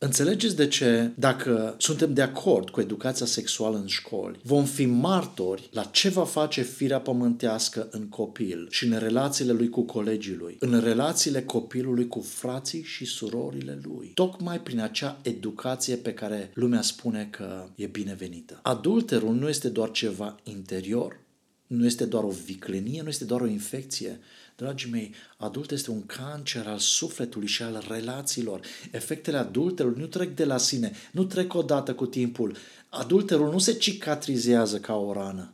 Înțelegeți 0.00 0.56
de 0.56 0.66
ce, 0.66 1.10
dacă 1.14 1.74
suntem 1.78 2.14
de 2.14 2.22
acord 2.22 2.70
cu 2.70 2.80
educația 2.80 3.26
sexuală 3.26 3.76
în 3.76 3.86
școli, 3.86 4.40
vom 4.42 4.64
fi 4.64 4.86
martori 4.86 5.68
la 5.72 5.82
ce 5.84 6.08
va 6.08 6.24
face 6.24 6.62
firea 6.62 7.00
pământească 7.00 7.88
în 7.90 8.08
copil 8.08 8.66
și 8.70 8.84
în 8.84 8.98
relațiile 8.98 9.52
lui 9.52 9.68
cu 9.68 9.82
colegii 9.82 10.34
lui, 10.34 10.56
în 10.60 10.80
relațiile 10.80 11.42
copilului 11.42 12.06
cu 12.06 12.20
frații 12.20 12.82
și 12.82 13.04
surorile 13.04 13.80
lui, 13.82 14.10
tocmai 14.14 14.60
prin 14.60 14.80
acea 14.80 15.18
educație 15.22 15.96
pe 15.96 16.14
care 16.14 16.50
lumea 16.54 16.82
spune 16.82 17.28
că 17.30 17.68
e 17.74 17.86
binevenită. 17.86 18.60
Adulterul 18.62 19.34
nu 19.34 19.48
este 19.48 19.68
doar 19.68 19.90
ceva 19.90 20.36
interior, 20.42 21.20
nu 21.66 21.86
este 21.86 22.04
doar 22.04 22.24
o 22.24 22.32
viclenie, 22.44 23.02
nu 23.02 23.08
este 23.08 23.24
doar 23.24 23.40
o 23.40 23.46
infecție. 23.46 24.20
Dragii 24.60 24.90
mei, 24.90 25.14
adult 25.36 25.70
este 25.70 25.90
un 25.90 26.06
cancer 26.06 26.66
al 26.66 26.78
sufletului 26.78 27.46
și 27.46 27.62
al 27.62 27.84
relațiilor. 27.88 28.60
Efectele 28.90 29.36
adulterului 29.36 30.00
nu 30.00 30.06
trec 30.06 30.34
de 30.34 30.44
la 30.44 30.56
sine, 30.56 30.92
nu 31.12 31.24
trec 31.24 31.54
odată 31.54 31.94
cu 31.94 32.06
timpul. 32.06 32.56
Adulterul 32.88 33.50
nu 33.50 33.58
se 33.58 33.72
cicatrizează 33.72 34.78
ca 34.78 34.94
o 34.94 35.12
rană. 35.12 35.52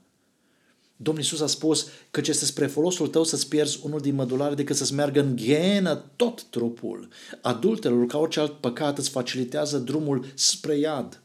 Domnul 0.96 1.22
Iisus 1.22 1.40
a 1.40 1.46
spus 1.46 1.86
că 2.10 2.20
ce 2.20 2.30
este 2.30 2.44
spre 2.44 2.66
folosul 2.66 3.08
tău 3.08 3.24
să-ți 3.24 3.48
pierzi 3.48 3.78
unul 3.82 4.00
din 4.00 4.14
mădulare 4.14 4.54
decât 4.54 4.76
să-ți 4.76 4.94
meargă 4.94 5.20
în 5.20 5.36
ghenă 5.36 6.04
tot 6.16 6.42
trupul. 6.42 7.08
Adulterul, 7.42 8.06
ca 8.06 8.18
orice 8.18 8.40
alt 8.40 8.60
păcat, 8.60 8.98
îți 8.98 9.10
facilitează 9.10 9.78
drumul 9.78 10.26
spre 10.34 10.78
iad. 10.78 11.22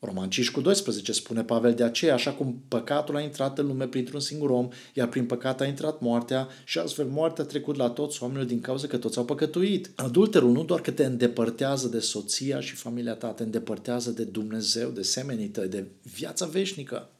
Roman 0.00 0.30
5 0.30 0.50
cu 0.50 0.60
12 0.60 1.12
spune 1.12 1.44
Pavel 1.44 1.74
de 1.74 1.82
aceea, 1.82 2.14
așa 2.14 2.32
cum 2.32 2.62
păcatul 2.68 3.16
a 3.16 3.20
intrat 3.20 3.58
în 3.58 3.66
lume 3.66 3.86
printr-un 3.86 4.20
singur 4.20 4.50
om, 4.50 4.68
iar 4.94 5.08
prin 5.08 5.26
păcat 5.26 5.60
a 5.60 5.66
intrat 5.66 6.00
moartea 6.00 6.48
și 6.64 6.78
astfel 6.78 7.06
moartea 7.06 7.44
a 7.44 7.46
trecut 7.46 7.76
la 7.76 7.88
toți 7.90 8.22
oamenii 8.22 8.46
din 8.46 8.60
cauza 8.60 8.86
că 8.86 8.96
toți 8.96 9.18
au 9.18 9.24
păcătuit. 9.24 9.90
Adulterul 9.94 10.52
nu 10.52 10.64
doar 10.64 10.80
că 10.80 10.90
te 10.90 11.04
îndepărtează 11.04 11.88
de 11.88 11.98
soția 11.98 12.60
și 12.60 12.74
familia 12.74 13.14
ta, 13.14 13.28
te 13.28 13.42
îndepărtează 13.42 14.10
de 14.10 14.24
Dumnezeu, 14.24 14.90
de 14.90 15.02
semenii 15.02 15.48
tăi, 15.48 15.68
de 15.68 15.86
viața 16.02 16.46
veșnică. 16.46 17.10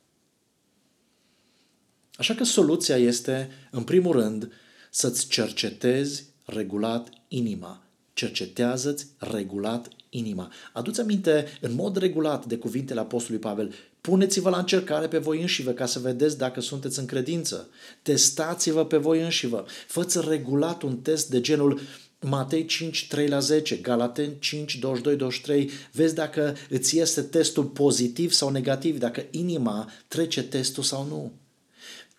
Așa 2.16 2.34
că 2.34 2.44
soluția 2.44 2.96
este, 2.96 3.48
în 3.70 3.82
primul 3.82 4.12
rând, 4.12 4.52
să-ți 4.90 5.28
cercetezi 5.28 6.24
regulat 6.44 7.10
inima. 7.28 7.86
Cercetează-ți 8.12 9.06
regulat 9.18 9.88
inima. 10.16 10.52
Aduți 10.72 11.00
aminte 11.00 11.46
în 11.60 11.74
mod 11.74 11.96
regulat 11.96 12.46
de 12.46 12.56
cuvintele 12.56 13.00
Apostolului 13.00 13.48
Pavel. 13.48 13.74
Puneți-vă 14.00 14.50
la 14.50 14.58
încercare 14.58 15.06
pe 15.06 15.18
voi 15.18 15.40
înșivă 15.40 15.70
ca 15.70 15.86
să 15.86 15.98
vedeți 15.98 16.38
dacă 16.38 16.60
sunteți 16.60 16.98
în 16.98 17.06
credință. 17.06 17.68
Testați-vă 18.02 18.84
pe 18.84 18.96
voi 18.96 19.22
înșivă. 19.22 19.64
Făți 19.86 20.28
regulat 20.28 20.82
un 20.82 20.96
test 20.96 21.30
de 21.30 21.40
genul 21.40 21.80
Matei 22.20 22.64
5, 22.64 23.06
3 23.06 23.28
la 23.28 23.38
10, 23.38 23.76
Galaten 23.76 24.30
5, 24.38 24.78
22, 24.78 25.16
23, 25.16 25.70
vezi 25.92 26.14
dacă 26.14 26.56
îți 26.68 26.98
este 26.98 27.22
testul 27.22 27.64
pozitiv 27.64 28.32
sau 28.32 28.50
negativ, 28.50 28.98
dacă 28.98 29.24
inima 29.30 29.90
trece 30.08 30.42
testul 30.42 30.82
sau 30.82 31.06
nu. 31.08 31.32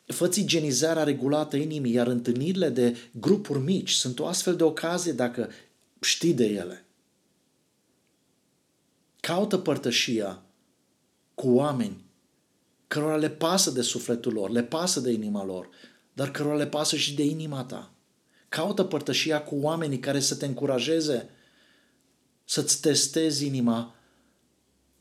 Făți 0.06 0.40
igienizarea 0.40 1.04
regulată 1.04 1.56
inimii, 1.56 1.94
iar 1.94 2.08
întâlnirile 2.08 2.70
de 2.70 2.96
grupuri 3.12 3.60
mici 3.60 3.92
sunt 3.92 4.20
o 4.20 4.26
astfel 4.26 4.56
de 4.56 4.64
ocazie 4.64 5.12
dacă 5.12 5.50
știi 6.02 6.34
de 6.34 6.46
ele. 6.46 6.87
Caută 9.28 9.58
părtășia 9.58 10.44
cu 11.36 11.50
oameni 11.50 12.06
cărora 12.88 13.16
le 13.16 13.30
pasă 13.30 13.72
de 13.72 13.82
sufletul 13.82 14.34
lor, 14.34 14.50
le 14.50 14.64
pasă 14.64 15.00
de 15.00 15.12
inima 15.12 15.46
lor, 15.46 15.70
dar 16.14 16.32
cărora 16.32 16.56
le 16.56 16.68
pasă 16.68 16.96
și 16.96 17.16
de 17.16 17.24
inima 17.24 17.64
ta. 17.64 17.94
Caută 18.50 18.84
părtășia 18.84 19.44
cu 19.44 19.56
oamenii 19.56 20.00
care 20.00 20.20
să 20.20 20.36
te 20.36 20.46
încurajeze, 20.46 21.30
să-ți 22.44 22.82
testezi 22.82 23.46
inima 23.46 23.96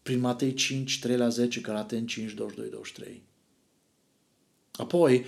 prin 0.03 0.21
Matei 0.21 0.55
5, 0.55 1.01
3 1.01 1.17
la 1.17 1.29
10, 1.29 1.61
Galaten 1.61 2.07
5, 2.07 2.33
22, 2.33 2.71
23. 2.71 3.23
Apoi, 4.73 5.25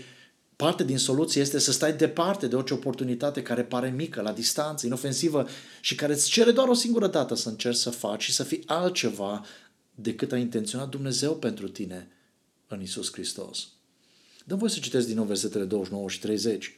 Parte 0.65 0.85
din 0.85 0.99
soluție 0.99 1.41
este 1.41 1.59
să 1.59 1.73
stai 1.73 1.93
departe 1.97 2.47
de 2.47 2.57
orice 2.57 2.75
oportunitate 2.75 3.43
care 3.43 3.65
pare 3.65 3.91
mică, 3.91 4.21
la 4.21 4.33
distanță, 4.33 4.87
inofensivă 4.87 5.47
și 5.81 5.95
care 5.95 6.13
îți 6.13 6.29
cere 6.29 6.51
doar 6.51 6.69
o 6.69 6.75
singură 6.75 7.07
dată 7.07 7.35
să 7.35 7.49
încerci 7.49 7.77
să 7.77 7.91
faci 7.91 8.23
și 8.23 8.33
să 8.33 8.43
fii 8.43 8.63
altceva 8.67 9.45
decât 9.95 10.33
a 10.33 10.37
intenționat 10.37 10.89
Dumnezeu 10.89 11.37
pentru 11.37 11.69
tine 11.69 12.09
în 12.67 12.81
Isus 12.81 13.13
Hristos. 13.13 13.69
Dă 14.45 14.55
voi 14.55 14.71
să 14.71 14.79
citesc 14.79 15.07
din 15.07 15.17
nou 15.17 15.25
versetele 15.25 15.65
29 15.65 16.09
și 16.09 16.21
30. 16.21 16.78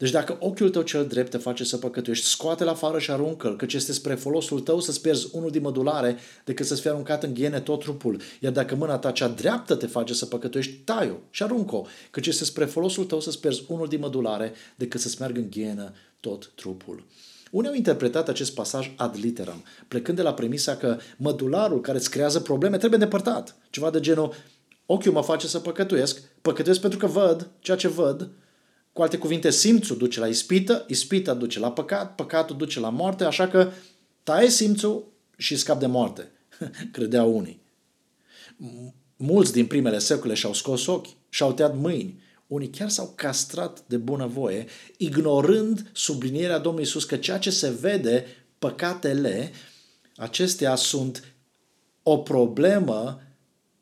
Deci 0.00 0.10
dacă 0.10 0.36
ochiul 0.40 0.70
tău 0.70 0.82
cel 0.82 1.06
drept 1.06 1.30
te 1.30 1.36
face 1.36 1.64
să 1.64 1.76
păcătuiești, 1.76 2.26
scoate-l 2.26 2.68
afară 2.68 2.98
și 2.98 3.10
aruncă-l, 3.10 3.56
căci 3.56 3.72
este 3.74 3.92
spre 3.92 4.14
folosul 4.14 4.60
tău 4.60 4.80
să-ți 4.80 5.00
pierzi 5.00 5.28
unul 5.32 5.50
din 5.50 5.62
mădulare 5.62 6.16
decât 6.44 6.66
să-ți 6.66 6.80
fie 6.80 6.90
aruncat 6.90 7.22
în 7.22 7.34
ghiene 7.34 7.60
tot 7.60 7.80
trupul. 7.80 8.20
Iar 8.40 8.52
dacă 8.52 8.74
mâna 8.74 8.98
ta 8.98 9.10
cea 9.10 9.28
dreaptă 9.28 9.74
te 9.74 9.86
face 9.86 10.14
să 10.14 10.26
păcătuiești, 10.26 10.72
tai-o 10.72 11.14
și 11.30 11.42
aruncă-o, 11.42 11.84
căci 12.10 12.26
este 12.26 12.44
spre 12.44 12.64
folosul 12.64 13.04
tău 13.04 13.20
să-ți 13.20 13.40
pierzi 13.40 13.64
unul 13.68 13.86
din 13.86 14.00
mădulare 14.00 14.52
decât 14.76 15.00
să-ți 15.00 15.16
meargă 15.18 15.40
în 15.40 15.50
ghienă 15.50 15.92
tot 16.20 16.52
trupul. 16.54 17.06
Unii 17.50 17.68
au 17.68 17.74
interpretat 17.74 18.28
acest 18.28 18.54
pasaj 18.54 18.92
ad 18.96 19.16
literam, 19.20 19.64
plecând 19.88 20.16
de 20.16 20.22
la 20.22 20.34
premisa 20.34 20.76
că 20.76 20.98
mădularul 21.16 21.80
care 21.80 21.98
îți 21.98 22.10
creează 22.10 22.40
probleme 22.40 22.76
trebuie 22.76 22.98
îndepărtat. 22.98 23.56
Ceva 23.70 23.90
de 23.90 24.00
genul, 24.00 24.34
ochiul 24.86 25.12
mă 25.12 25.22
face 25.22 25.46
să 25.46 25.58
păcătuiesc, 25.58 26.22
păcătuiesc 26.42 26.80
pentru 26.80 26.98
că 26.98 27.06
văd 27.06 27.50
ceea 27.58 27.76
ce 27.76 27.88
văd, 27.88 28.30
cu 29.00 29.06
alte 29.06 29.18
cuvinte, 29.18 29.50
simțul 29.50 29.96
duce 29.96 30.20
la 30.20 30.26
ispită, 30.26 30.84
ispita 30.88 31.34
duce 31.34 31.58
la 31.58 31.72
păcat, 31.72 32.14
păcatul 32.14 32.56
duce 32.56 32.80
la 32.80 32.88
moarte, 32.88 33.24
așa 33.24 33.48
că 33.48 33.70
taie 34.22 34.48
simțul 34.48 35.12
și 35.36 35.56
scap 35.56 35.78
de 35.78 35.86
moarte, 35.86 36.30
credeau 36.92 37.36
unii. 37.36 37.62
Mulți 39.16 39.52
din 39.52 39.66
primele 39.66 39.98
secole 39.98 40.34
și-au 40.34 40.52
scos 40.52 40.86
ochi, 40.86 41.06
și-au 41.28 41.52
tăiat 41.52 41.76
mâini, 41.76 42.22
unii 42.46 42.70
chiar 42.70 42.88
s-au 42.88 43.12
castrat 43.14 43.84
de 43.86 43.96
bunăvoie, 43.96 44.66
ignorând 44.96 45.90
sublinierea 45.92 46.58
Domnului 46.58 46.86
Isus 46.86 47.04
că 47.04 47.16
ceea 47.16 47.38
ce 47.38 47.50
se 47.50 47.70
vede, 47.80 48.26
păcatele, 48.58 49.52
acestea 50.16 50.74
sunt 50.74 51.34
o 52.02 52.18
problemă 52.18 53.22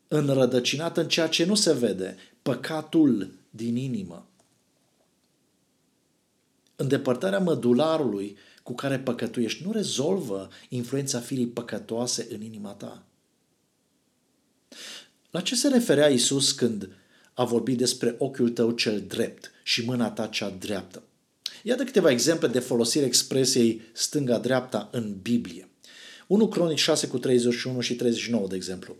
înrădăcinată 0.08 1.00
în 1.00 1.08
ceea 1.08 1.28
ce 1.28 1.44
nu 1.44 1.54
se 1.54 1.72
vede, 1.72 2.16
păcatul 2.42 3.34
din 3.50 3.76
inimă 3.76 4.27
îndepărtarea 6.80 7.38
mădularului 7.38 8.36
cu 8.62 8.74
care 8.74 8.98
păcătuiești 8.98 9.64
nu 9.64 9.72
rezolvă 9.72 10.48
influența 10.68 11.20
firii 11.20 11.46
păcătoase 11.46 12.26
în 12.30 12.42
inima 12.42 12.70
ta. 12.70 13.06
La 15.30 15.40
ce 15.40 15.54
se 15.54 15.68
referea 15.68 16.08
Isus 16.08 16.52
când 16.52 16.88
a 17.34 17.44
vorbit 17.44 17.78
despre 17.78 18.14
ochiul 18.18 18.50
tău 18.50 18.70
cel 18.70 19.00
drept 19.00 19.50
și 19.62 19.84
mâna 19.84 20.10
ta 20.10 20.26
cea 20.26 20.50
dreaptă? 20.50 21.02
Iată 21.62 21.84
câteva 21.84 22.10
exemple 22.10 22.48
de 22.48 22.58
folosire 22.58 23.04
expresiei 23.04 23.82
stânga-dreapta 23.92 24.88
în 24.92 25.16
Biblie. 25.22 25.68
1 26.26 26.48
Cronic 26.48 26.78
6 26.78 27.06
cu 27.06 27.18
31 27.18 27.80
și 27.80 27.94
39, 27.94 28.46
de 28.46 28.56
exemplu. 28.56 28.96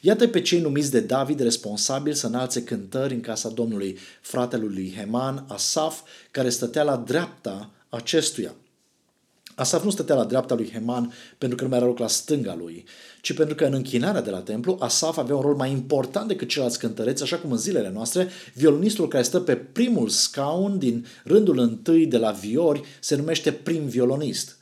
Iată 0.00 0.28
pe 0.28 0.40
cei 0.40 0.60
numiți 0.60 0.90
de 0.90 1.00
David 1.00 1.40
responsabili 1.40 2.16
să 2.16 2.26
înalțe 2.26 2.62
cântări 2.62 3.14
în 3.14 3.20
casa 3.20 3.48
Domnului, 3.48 3.98
fratelui 4.20 4.74
lui 4.74 4.94
Heman, 4.96 5.44
Asaf, 5.48 6.00
care 6.30 6.48
stătea 6.48 6.82
la 6.82 6.96
dreapta 6.96 7.70
acestuia. 7.88 8.54
Asaf 9.54 9.84
nu 9.84 9.90
stătea 9.90 10.14
la 10.14 10.24
dreapta 10.24 10.54
lui 10.54 10.70
Heman 10.72 11.12
pentru 11.38 11.56
că 11.56 11.62
nu 11.62 11.68
mai 11.68 11.78
era 11.78 11.86
loc 11.86 11.98
la 11.98 12.08
stânga 12.08 12.54
lui, 12.54 12.84
ci 13.20 13.32
pentru 13.32 13.54
că 13.54 13.64
în 13.64 13.72
închinarea 13.72 14.20
de 14.20 14.30
la 14.30 14.40
templu 14.40 14.76
Asaf 14.80 15.16
avea 15.16 15.34
un 15.34 15.40
rol 15.40 15.54
mai 15.54 15.70
important 15.70 16.28
decât 16.28 16.48
ceilalți 16.48 16.78
cântăreți, 16.78 17.22
așa 17.22 17.36
cum 17.36 17.50
în 17.50 17.58
zilele 17.58 17.90
noastre 17.90 18.28
violonistul 18.54 19.08
care 19.08 19.22
stă 19.22 19.40
pe 19.40 19.56
primul 19.56 20.08
scaun 20.08 20.78
din 20.78 21.06
rândul 21.24 21.58
întâi 21.58 22.06
de 22.06 22.16
la 22.16 22.30
viori 22.30 22.82
se 23.00 23.16
numește 23.16 23.52
prim 23.52 23.86
violonist 23.86 24.56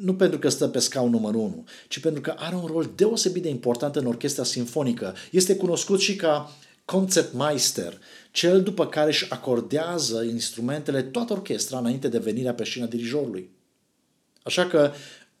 nu 0.00 0.14
pentru 0.14 0.38
că 0.38 0.48
stă 0.48 0.68
pe 0.68 0.78
scaun 0.78 1.10
numărul 1.10 1.40
1, 1.40 1.64
ci 1.88 2.00
pentru 2.00 2.20
că 2.20 2.34
are 2.36 2.54
un 2.54 2.66
rol 2.66 2.90
deosebit 2.94 3.42
de 3.42 3.48
important 3.48 3.96
în 3.96 4.06
orchestra 4.06 4.44
sinfonică. 4.44 5.14
Este 5.30 5.56
cunoscut 5.56 6.00
și 6.00 6.16
ca 6.16 6.52
concertmeister, 6.84 7.98
cel 8.30 8.62
după 8.62 8.86
care 8.86 9.08
își 9.08 9.30
acordează 9.30 10.22
instrumentele 10.22 11.02
toată 11.02 11.32
orchestra 11.32 11.78
înainte 11.78 12.08
de 12.08 12.18
venirea 12.18 12.54
pe 12.54 12.64
scenă 12.64 12.86
dirijorului. 12.86 13.50
Așa 14.42 14.66
că 14.66 14.92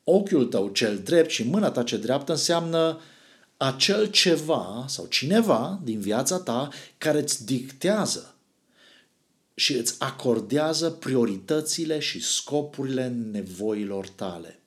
ochiul 0.04 0.44
tău 0.44 0.68
cel 0.68 0.98
drept 0.98 1.30
și 1.30 1.48
mâna 1.48 1.70
ta 1.70 1.82
ce 1.82 1.96
dreaptă 1.96 2.32
înseamnă 2.32 3.00
acel 3.56 4.06
ceva 4.06 4.84
sau 4.88 5.06
cineva 5.06 5.80
din 5.84 6.00
viața 6.00 6.38
ta 6.38 6.68
care 6.98 7.20
îți 7.20 7.44
dictează 7.44 8.34
și 9.60 9.74
îți 9.74 9.94
acordează 9.98 10.90
prioritățile 10.90 11.98
și 11.98 12.22
scopurile 12.22 13.08
nevoilor 13.32 14.08
tale. 14.08 14.60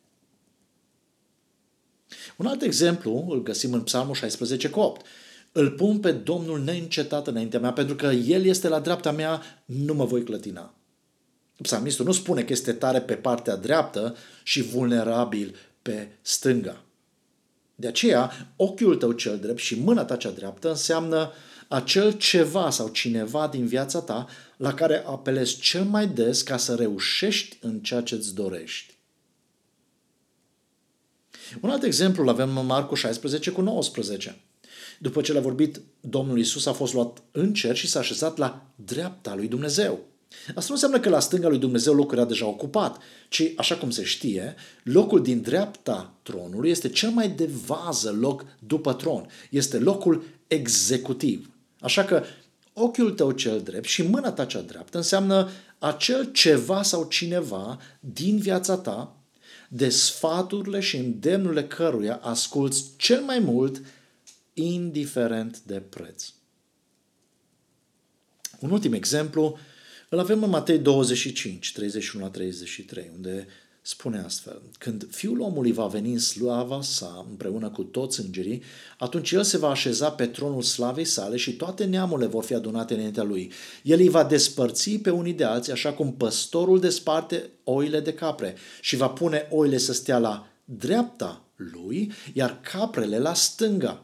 Un 2.38 2.46
alt 2.46 2.62
exemplu 2.62 3.26
îl 3.30 3.44
găsim 3.44 3.74
în 3.74 3.82
Psalmul 3.82 4.16
16 4.16 4.70
cu 4.70 4.80
8. 4.80 5.06
Îl 5.52 5.72
pun 5.72 6.00
pe 6.00 6.12
Domnul 6.12 6.64
neîncetat 6.64 7.28
înaintea 7.28 7.60
mea, 7.60 7.74
pentru 7.74 7.96
că 7.96 8.06
El 8.06 8.46
este 8.46 8.68
la 8.68 8.80
dreapta 8.80 9.12
mea, 9.12 9.42
nu 9.66 9.94
mă 9.94 10.06
voi 10.06 10.24
clătina. 10.24 10.74
Psalmistul 11.62 12.06
nu 12.06 12.12
spune 12.12 12.44
că 12.44 12.54
este 12.54 12.74
tare 12.74 13.02
pe 13.02 13.16
partea 13.16 13.56
dreaptă 13.56 14.16
și 14.44 14.62
vulnerabil 14.62 15.56
pe 15.82 16.08
stânga. 16.22 16.84
De 17.76 17.88
aceea, 17.88 18.32
ochiul 18.56 18.96
tău 18.96 19.12
cel 19.12 19.40
drept 19.40 19.60
și 19.60 19.80
mâna 19.80 20.06
ta 20.06 20.16
cea 20.16 20.32
dreaptă 20.32 20.70
înseamnă 20.70 21.32
acel 21.74 22.12
ceva 22.12 22.70
sau 22.70 22.88
cineva 22.88 23.48
din 23.48 23.66
viața 23.66 24.00
ta 24.00 24.28
la 24.58 24.74
care 24.74 25.04
apelezi 25.06 25.60
cel 25.60 25.84
mai 25.84 26.08
des 26.08 26.42
ca 26.42 26.58
să 26.58 26.76
reușești 26.76 27.58
în 27.62 27.80
ceea 27.80 28.02
ce 28.02 28.16
îți 28.16 28.34
dorești. 28.34 28.94
Un 31.62 31.70
alt 31.70 31.84
exemplu 31.84 32.24
îl 32.24 32.30
avem 32.30 32.58
în 32.58 32.66
Marcu 32.66 32.96
16 32.96 33.52
cu 33.52 33.62
19. 33.62 34.42
După 35.00 35.22
ce 35.22 35.34
l-a 35.34 35.40
vorbit 35.40 35.82
Domnul 36.00 36.40
Isus 36.40 36.66
a 36.66 36.74
fost 36.74 36.94
luat 36.94 37.22
în 37.32 37.54
cer 37.54 37.76
și 37.76 37.88
s-a 37.88 38.00
așezat 38.00 38.38
la 38.38 38.66
dreapta 38.76 39.36
lui 39.36 39.48
Dumnezeu. 39.48 40.00
Asta 40.48 40.66
nu 40.68 40.74
înseamnă 40.74 41.00
că 41.00 41.10
la 41.10 41.20
stânga 41.20 41.48
lui 41.48 41.60
Dumnezeu 41.60 41.94
locul 41.94 42.18
era 42.18 42.26
deja 42.28 42.48
ocupat, 42.48 43.02
ci, 43.30 43.52
așa 43.56 43.76
cum 43.76 43.90
se 43.90 44.04
știe, 44.04 44.56
locul 44.84 45.22
din 45.22 45.42
dreapta 45.42 46.14
tronului 46.24 46.70
este 46.70 46.90
cel 46.90 47.10
mai 47.10 47.30
de 47.30 47.50
vază 47.66 48.12
loc 48.20 48.46
după 48.60 48.94
tron. 48.94 49.28
Este 49.50 49.80
locul 49.80 50.24
executiv. 50.48 51.53
Așa 51.84 52.04
că 52.06 52.24
ochiul 52.74 53.12
tău 53.12 53.32
cel 53.32 53.62
drept 53.62 53.86
și 53.86 54.02
mâna 54.02 54.32
ta 54.32 54.46
cea 54.46 54.62
dreaptă 54.62 54.98
înseamnă 54.98 55.50
acel 55.80 56.32
ceva 56.32 56.84
sau 56.84 57.04
cineva 57.04 57.80
din 58.00 58.38
viața 58.38 58.78
ta 58.78 59.18
de 59.70 59.90
sfaturile 59.90 60.80
și 60.80 60.98
îndemnurile 60.98 61.68
căruia 61.68 62.16
asculți 62.16 62.86
cel 62.98 63.22
mai 63.22 63.40
mult, 63.40 63.82
indiferent 64.54 65.60
de 65.60 65.80
preț. 65.80 66.30
Un 68.60 68.72
ultim 68.72 68.94
exemplu 68.94 69.58
îl 70.10 70.20
avem 70.20 70.44
în 70.44 70.50
Matei 70.50 70.80
25, 70.80 71.72
31 71.72 72.24
la 72.24 72.30
33, 72.30 73.12
unde 73.16 73.48
spune 73.86 74.20
astfel, 74.26 74.62
când 74.78 75.08
Fiul 75.12 75.40
omului 75.40 75.72
va 75.72 75.86
veni 75.86 76.12
în 76.12 76.20
slava 76.20 76.82
sa 76.82 77.26
împreună 77.30 77.70
cu 77.70 77.84
toți 77.84 78.20
îngerii, 78.20 78.64
atunci 78.98 79.32
el 79.32 79.44
se 79.44 79.58
va 79.58 79.70
așeza 79.70 80.12
pe 80.12 80.26
tronul 80.26 80.62
slavei 80.62 81.06
sale 81.06 81.38
și 81.38 81.54
toate 81.54 81.86
neamurile 81.86 82.28
vor 82.28 82.44
fi 82.44 82.54
adunate 82.54 82.94
înaintea 82.94 83.24
lui. 83.24 83.52
El 83.84 84.00
îi 84.00 84.10
va 84.10 84.24
despărți 84.24 84.90
pe 84.90 85.10
unii 85.10 85.34
de 85.34 85.44
alții, 85.44 85.72
așa 85.72 85.94
cum 85.94 86.14
păstorul 86.14 86.80
desparte 86.80 87.50
oile 87.64 88.00
de 88.00 88.14
capre 88.14 88.56
și 88.82 88.96
va 88.96 89.10
pune 89.10 89.48
oile 89.50 89.78
să 89.78 89.94
stea 89.94 90.18
la 90.18 90.48
dreapta 90.66 91.42
lui, 91.56 92.12
iar 92.34 92.60
caprele 92.62 93.20
la 93.20 93.34
stânga. 93.34 94.04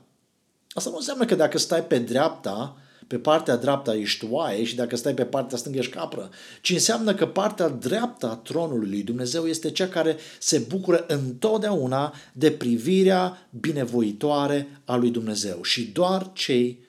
Asta 0.69 0.89
nu 0.89 0.95
înseamnă 0.95 1.25
că 1.25 1.35
dacă 1.35 1.57
stai 1.57 1.83
pe 1.83 1.99
dreapta, 1.99 2.77
pe 3.09 3.17
partea 3.17 3.55
dreaptă 3.55 3.91
ești 3.93 4.25
oaie 4.29 4.63
și 4.63 4.75
dacă 4.75 4.95
stai 4.95 5.13
pe 5.13 5.25
partea 5.25 5.57
stângă 5.57 5.77
ești 5.77 5.91
capră, 5.91 6.29
ci 6.61 6.69
înseamnă 6.69 7.15
că 7.15 7.27
partea 7.27 7.67
dreaptă 7.67 8.29
a 8.29 8.35
tronului 8.35 8.89
lui 8.89 9.03
Dumnezeu 9.03 9.47
este 9.47 9.71
cea 9.71 9.87
care 9.87 10.17
se 10.39 10.57
bucură 10.57 11.05
întotdeauna 11.07 12.13
de 12.33 12.51
privirea 12.51 13.47
binevoitoare 13.59 14.81
a 14.85 14.95
lui 14.95 15.09
Dumnezeu 15.09 15.61
și 15.63 15.87
doar 15.87 16.29
cei 16.33 16.79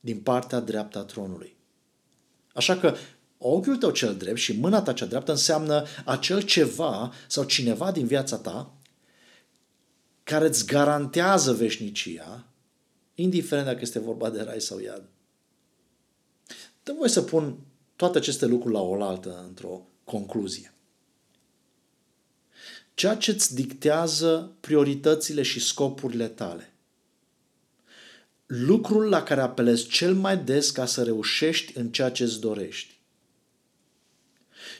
din 0.00 0.18
partea 0.18 0.60
dreaptă 0.60 0.98
a 0.98 1.02
tronului. 1.02 1.56
Așa 2.52 2.76
că 2.76 2.94
ochiul 3.38 3.76
tău 3.76 3.90
cel 3.90 4.14
drept 4.14 4.38
și 4.38 4.58
mâna 4.58 4.82
ta 4.82 4.92
cea 4.92 5.06
dreaptă 5.06 5.30
înseamnă 5.30 5.84
acel 6.04 6.40
ceva 6.42 7.12
sau 7.26 7.44
cineva 7.44 7.90
din 7.90 8.06
viața 8.06 8.36
ta 8.36 8.72
care 10.22 10.46
îți 10.46 10.66
garantează 10.66 11.52
veșnicia, 11.52 12.46
indiferent 13.14 13.66
dacă 13.66 13.78
este 13.82 13.98
vorba 13.98 14.30
de 14.30 14.42
rai 14.42 14.60
sau 14.60 14.78
iad. 14.78 15.02
Dă 16.88 16.94
voi 16.98 17.08
să 17.08 17.22
pun 17.22 17.58
toate 17.96 18.18
aceste 18.18 18.46
lucruri 18.46 18.74
la 18.74 18.80
oaltă 18.80 19.44
într-o 19.48 19.86
concluzie. 20.04 20.74
Ceea 22.94 23.16
ce 23.16 23.30
îți 23.30 23.54
dictează 23.54 24.52
prioritățile 24.60 25.42
și 25.42 25.60
scopurile 25.60 26.28
tale. 26.28 26.72
Lucrul 28.46 29.08
la 29.08 29.22
care 29.22 29.40
apelezi 29.40 29.88
cel 29.88 30.14
mai 30.14 30.38
des 30.38 30.70
ca 30.70 30.86
să 30.86 31.02
reușești 31.02 31.78
în 31.78 31.90
ceea 31.90 32.10
ce 32.10 32.22
îți 32.22 32.40
dorești. 32.40 33.00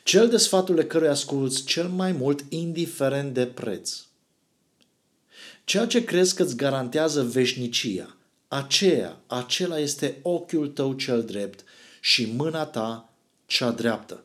Cel 0.05 0.29
de 0.29 0.37
sfaturile 0.37 0.87
căruia 0.87 1.11
asculți 1.11 1.65
cel 1.65 1.89
mai 1.89 2.13
mult, 2.13 2.45
indiferent 2.49 3.35
de 3.35 3.47
preț. 3.47 4.01
Ceea 5.65 5.87
ce 5.87 6.05
crezi 6.05 6.35
că 6.35 6.43
îți 6.43 6.57
garantează 6.57 7.23
veșnicia, 7.23 8.17
aceea, 8.49 9.21
acela 9.27 9.79
este 9.79 10.19
ochiul 10.23 10.69
tău 10.69 10.93
cel 10.93 11.25
drept 11.25 11.65
și 12.09 12.33
mâna 12.37 12.65
ta 12.65 13.09
cea 13.47 13.71
dreaptă. 13.71 14.25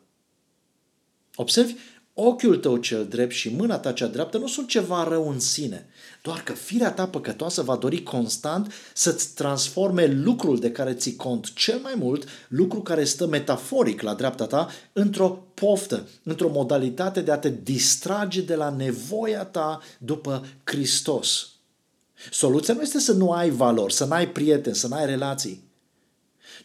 Observi, 1.35 1.73
ochiul 2.13 2.57
tău 2.57 2.77
cel 2.77 3.07
drept 3.07 3.31
și 3.31 3.49
mâna 3.49 3.77
ta 3.77 3.91
cea 3.91 4.07
dreaptă 4.07 4.37
nu 4.37 4.47
sunt 4.47 4.67
ceva 4.67 5.03
rău 5.03 5.29
în 5.29 5.39
sine, 5.39 5.87
doar 6.21 6.43
că 6.43 6.53
firea 6.53 6.91
ta 6.91 7.07
păcătoasă 7.07 7.61
va 7.61 7.75
dori 7.75 8.03
constant 8.03 8.73
să-ți 8.93 9.33
transforme 9.33 10.05
lucrul 10.05 10.59
de 10.59 10.71
care 10.71 10.93
ții 10.93 11.15
cont 11.15 11.53
cel 11.53 11.79
mai 11.79 11.93
mult, 11.97 12.27
lucru 12.47 12.81
care 12.81 13.03
stă 13.03 13.27
metaforic 13.27 14.01
la 14.01 14.13
dreapta 14.13 14.45
ta, 14.45 14.69
într-o 14.93 15.29
poftă, 15.53 16.07
într-o 16.23 16.49
modalitate 16.49 17.21
de 17.21 17.31
a 17.31 17.37
te 17.37 17.53
distrage 17.63 18.41
de 18.41 18.55
la 18.55 18.69
nevoia 18.69 19.45
ta 19.45 19.81
după 19.97 20.45
Hristos. 20.63 21.49
Soluția 22.31 22.73
nu 22.73 22.81
este 22.81 22.99
să 22.99 23.13
nu 23.13 23.31
ai 23.31 23.49
valori, 23.49 23.93
să 23.93 24.05
n-ai 24.05 24.29
prieteni, 24.29 24.75
să 24.75 24.87
n-ai 24.87 25.05
relații 25.05 25.71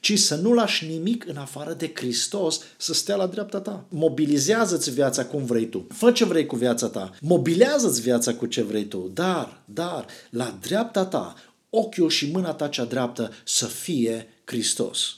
ci 0.01 0.19
să 0.19 0.35
nu 0.35 0.53
lași 0.53 0.87
nimic 0.87 1.27
în 1.27 1.37
afară 1.37 1.73
de 1.73 1.93
Hristos 1.95 2.61
să 2.77 2.95
stea 2.95 3.17
la 3.17 3.27
dreapta 3.27 3.61
ta. 3.61 3.87
Mobilizează-ți 3.88 4.91
viața 4.91 5.27
cum 5.27 5.45
vrei 5.45 5.69
tu. 5.69 5.87
Fă 5.88 6.12
ce 6.12 6.25
vrei 6.25 6.47
cu 6.47 6.57
viața 6.57 6.88
ta. 6.88 7.14
Mobilează-ți 7.21 8.01
viața 8.01 8.35
cu 8.35 8.47
ce 8.47 8.62
vrei 8.62 8.85
tu. 8.85 9.11
Dar, 9.14 9.62
dar, 9.64 10.07
la 10.31 10.59
dreapta 10.61 11.07
ta, 11.07 11.35
ochiul 11.71 12.09
și 12.09 12.31
mâna 12.31 12.53
ta 12.53 12.69
cea 12.69 12.85
dreaptă 12.85 13.33
să 13.45 13.67
fie 13.67 14.27
Hristos. 14.45 15.17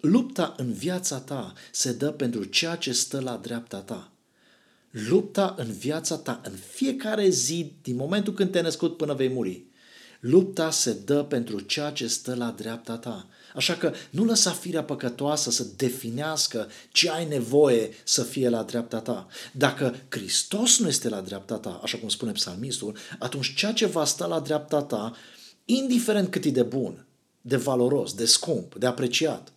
Lupta 0.00 0.54
în 0.56 0.72
viața 0.72 1.18
ta 1.18 1.52
se 1.70 1.92
dă 1.92 2.10
pentru 2.10 2.44
ceea 2.44 2.76
ce 2.76 2.92
stă 2.92 3.20
la 3.20 3.36
dreapta 3.36 3.78
ta. 3.78 4.12
Lupta 4.90 5.54
în 5.58 5.72
viața 5.72 6.16
ta, 6.16 6.40
în 6.44 6.52
fiecare 6.52 7.28
zi, 7.28 7.72
din 7.82 7.96
momentul 7.96 8.32
când 8.32 8.50
te-ai 8.50 8.62
născut 8.62 8.96
până 8.96 9.14
vei 9.14 9.28
muri, 9.28 9.64
Lupta 10.26 10.70
se 10.70 10.96
dă 11.04 11.22
pentru 11.22 11.60
ceea 11.60 11.90
ce 11.90 12.06
stă 12.06 12.34
la 12.34 12.54
dreapta 12.56 12.96
ta. 12.96 13.28
Așa 13.54 13.74
că 13.74 13.92
nu 14.10 14.24
lăsa 14.24 14.50
firea 14.50 14.84
păcătoasă 14.84 15.50
să 15.50 15.66
definească 15.76 16.68
ce 16.92 17.10
ai 17.10 17.28
nevoie 17.28 17.90
să 18.04 18.22
fie 18.22 18.48
la 18.48 18.62
dreapta 18.62 19.00
ta. 19.00 19.26
Dacă 19.52 19.94
Hristos 20.08 20.78
nu 20.78 20.88
este 20.88 21.08
la 21.08 21.20
dreapta 21.20 21.56
ta, 21.56 21.80
așa 21.82 21.98
cum 21.98 22.08
spune 22.08 22.32
psalmistul, 22.32 22.96
atunci 23.18 23.54
ceea 23.54 23.72
ce 23.72 23.86
va 23.86 24.04
sta 24.04 24.26
la 24.26 24.40
dreapta 24.40 24.82
ta, 24.82 25.16
indiferent 25.64 26.30
cât 26.30 26.44
e 26.44 26.50
de 26.50 26.62
bun, 26.62 27.06
de 27.40 27.56
valoros, 27.56 28.14
de 28.14 28.24
scump, 28.24 28.74
de 28.74 28.86
apreciat, 28.86 29.52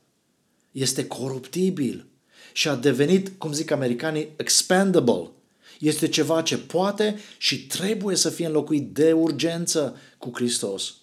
este 0.71 1.07
coruptibil 1.07 2.07
și 2.53 2.67
a 2.67 2.75
devenit, 2.75 3.31
cum 3.37 3.53
zic 3.53 3.71
americanii, 3.71 4.33
expandable, 4.35 5.31
este 5.79 6.07
ceva 6.07 6.41
ce 6.41 6.57
poate 6.57 7.19
și 7.37 7.67
trebuie 7.67 8.15
să 8.15 8.29
fie 8.29 8.45
înlocuit 8.45 8.93
de 8.93 9.11
urgență 9.11 9.95
cu 10.17 10.31
Hristos. 10.33 10.95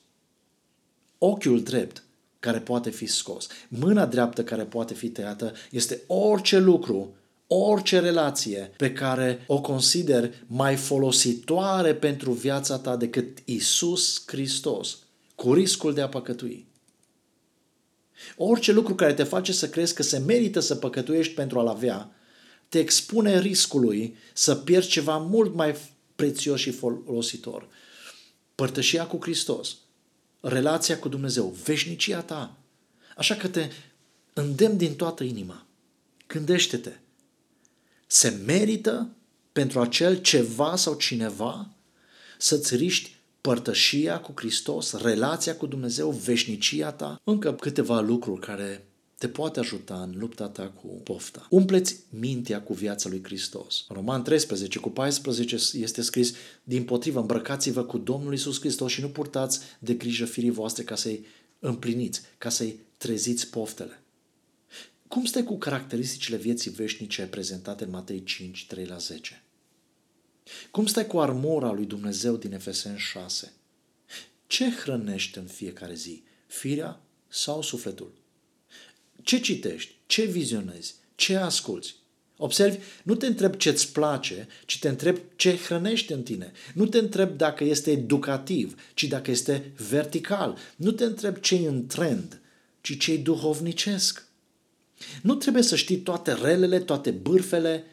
Ochiul 1.19 1.63
drept 1.63 2.03
care 2.41 2.59
poate 2.59 2.91
fi 2.91 3.07
scos, 3.07 3.47
mâna 3.69 4.07
dreaptă 4.07 4.45
care 4.45 4.65
poate 4.65 4.95
fi 4.95 5.09
tăiată, 5.09 5.53
este 5.71 6.03
orice 6.07 6.59
lucru, 6.59 7.17
orice 7.47 7.99
relație 7.99 8.71
pe 8.77 8.93
care 8.93 9.45
o 9.47 9.61
consider 9.61 10.35
mai 10.47 10.77
folositoare 10.77 11.95
pentru 11.95 12.33
viața 12.33 12.79
ta 12.79 12.97
decât 12.97 13.39
Isus 13.45 14.23
Hristos, 14.27 14.99
cu 15.35 15.53
riscul 15.53 15.95
de 15.95 16.01
a 16.01 16.09
păcătui. 16.09 16.67
Orice 18.37 18.73
lucru 18.73 18.95
care 18.95 19.15
te 19.15 19.23
face 19.23 19.53
să 19.53 19.69
crezi 19.69 19.95
că 19.95 20.03
se 20.03 20.19
merită 20.19 20.61
să 20.61 20.75
păcătuiești 20.75 21.35
pentru 21.35 21.59
a-l 21.59 21.67
avea, 21.67 22.11
te 22.75 22.81
expune 22.81 23.41
riscului 23.41 24.17
să 24.33 24.55
pierzi 24.55 24.89
ceva 24.89 25.17
mult 25.17 25.55
mai 25.55 25.77
prețios 26.17 26.61
și 26.61 26.71
folositor. 26.71 27.69
Părtășia 28.55 29.07
cu 29.07 29.19
Hristos, 29.21 29.77
relația 30.41 30.99
cu 30.99 31.09
Dumnezeu, 31.09 31.57
veșnicia 31.65 32.21
ta. 32.21 32.57
Așa 33.17 33.35
că 33.35 33.49
te 33.49 33.71
îndemn 34.33 34.77
din 34.77 34.95
toată 34.95 35.25
inima. 35.25 35.67
Gândește-te. 36.27 36.93
Se 38.07 38.29
merită 38.29 39.09
pentru 39.53 39.81
acel 39.81 40.21
ceva 40.21 40.77
sau 40.77 40.95
cineva 40.95 41.71
să-ți 42.39 42.77
riști 42.77 43.17
părtășia 43.41 44.21
cu 44.21 44.33
Hristos, 44.35 44.93
relația 44.93 45.57
cu 45.57 45.67
Dumnezeu, 45.67 46.11
veșnicia 46.11 46.93
ta? 46.93 47.21
Încă 47.25 47.55
câteva 47.55 48.01
lucruri 48.01 48.41
care 48.41 48.87
te 49.25 49.31
poate 49.31 49.59
ajuta 49.59 50.03
în 50.03 50.19
lupta 50.19 50.49
ta 50.49 50.69
cu 50.69 50.87
pofta. 50.87 51.47
Umpleți 51.51 51.97
mintea 52.09 52.63
cu 52.63 52.73
viața 52.73 53.09
lui 53.09 53.23
Hristos. 53.23 53.85
Roman 53.89 54.23
13 54.23 54.79
cu 54.79 54.91
14 54.91 55.59
este 55.73 56.03
scris, 56.03 56.35
din 56.65 56.85
potrivă, 56.85 57.21
îmbrăcați-vă 57.21 57.85
cu 57.85 57.99
Domnul 57.99 58.33
Isus 58.33 58.61
Hristos 58.61 58.93
și 58.93 59.01
nu 59.01 59.09
purtați 59.09 59.61
de 59.79 59.95
grijă 59.95 60.25
firii 60.25 60.51
voastre 60.51 60.83
ca 60.83 60.95
să-i 60.95 61.25
împliniți, 61.59 62.21
ca 62.39 62.49
să-i 62.49 62.79
treziți 62.97 63.51
poftele. 63.51 64.03
Cum 65.09 65.25
stai 65.25 65.45
cu 65.45 65.59
caracteristicile 65.59 66.37
vieții 66.37 66.71
veșnice 66.71 67.23
prezentate 67.23 67.85
în 67.85 67.91
Matei 67.91 68.23
5, 68.23 68.67
3 68.67 68.87
la 68.87 68.97
10? 68.97 69.43
Cum 70.71 70.87
stai 70.87 71.07
cu 71.07 71.19
armura 71.19 71.73
lui 71.73 71.85
Dumnezeu 71.85 72.37
din 72.37 72.53
Efesen 72.53 72.97
6? 72.97 73.53
Ce 74.47 74.71
hrănești 74.71 75.39
în 75.39 75.47
fiecare 75.47 75.95
zi? 75.95 76.23
Firea 76.47 77.01
sau 77.29 77.63
sufletul? 77.63 78.23
Ce 79.25 79.41
citești? 79.41 79.95
Ce 80.07 80.25
vizionezi? 80.25 80.95
Ce 81.15 81.37
asculți? 81.37 81.95
Observi, 82.37 82.79
nu 83.03 83.15
te 83.15 83.27
întreb 83.27 83.57
ce-ți 83.57 83.93
place, 83.93 84.49
ci 84.67 84.79
te 84.79 84.89
întreb 84.89 85.19
ce 85.37 85.57
hrănești 85.57 86.13
în 86.13 86.23
tine. 86.23 86.53
Nu 86.75 86.87
te 86.87 86.99
întreb 86.99 87.37
dacă 87.37 87.65
este 87.65 87.91
educativ, 87.91 88.75
ci 88.95 89.05
dacă 89.05 89.31
este 89.31 89.73
vertical. 89.89 90.59
Nu 90.77 90.93
te 90.93 91.05
întreb 91.05 91.39
ce 91.39 91.55
e 91.55 91.69
în 91.69 91.87
trend, 91.87 92.41
ci 92.81 92.99
ce 92.99 93.13
e 93.13 93.17
duhovnicesc. 93.17 94.27
Nu 95.23 95.35
trebuie 95.35 95.63
să 95.63 95.77
știi 95.77 95.97
toate 95.97 96.33
relele, 96.33 96.81
toate 96.81 97.11
bârfele, 97.11 97.85